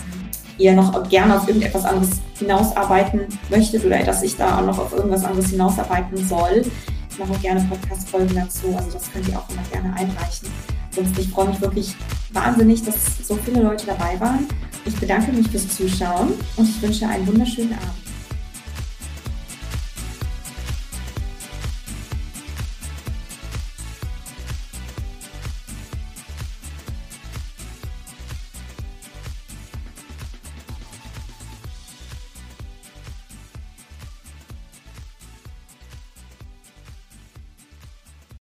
ihr 0.58 0.74
noch 0.74 1.08
gerne 1.08 1.36
auf 1.36 1.48
irgendetwas 1.48 1.84
anderes 1.84 2.20
hinausarbeiten 2.38 3.22
möchtet 3.50 3.84
oder 3.84 3.98
dass 4.02 4.22
ich 4.22 4.36
da 4.36 4.58
auch 4.58 4.66
noch 4.66 4.78
auf 4.78 4.92
irgendwas 4.92 5.24
anderes 5.24 5.50
hinausarbeiten 5.50 6.16
soll. 6.26 6.62
Ich 7.10 7.18
mache 7.18 7.32
auch 7.32 7.40
gerne 7.40 7.66
Podcast-Folgen 7.68 8.34
dazu, 8.34 8.74
also 8.76 8.90
das 8.92 9.10
könnt 9.12 9.28
ihr 9.28 9.38
auch 9.38 9.48
immer 9.50 9.62
gerne 9.72 9.94
einreichen. 9.96 10.48
Sonst 10.90 11.18
ich 11.18 11.28
freue 11.30 11.48
mich 11.48 11.60
wirklich 11.60 11.94
wahnsinnig, 12.32 12.84
dass 12.84 13.26
so 13.26 13.36
viele 13.36 13.62
Leute 13.62 13.86
dabei 13.86 14.18
waren. 14.20 14.46
Ich 14.84 14.96
bedanke 14.96 15.32
mich 15.32 15.48
fürs 15.48 15.68
Zuschauen 15.68 16.32
und 16.56 16.68
ich 16.68 16.82
wünsche 16.82 17.06
einen 17.06 17.26
wunderschönen 17.26 17.72
Abend. 17.74 18.09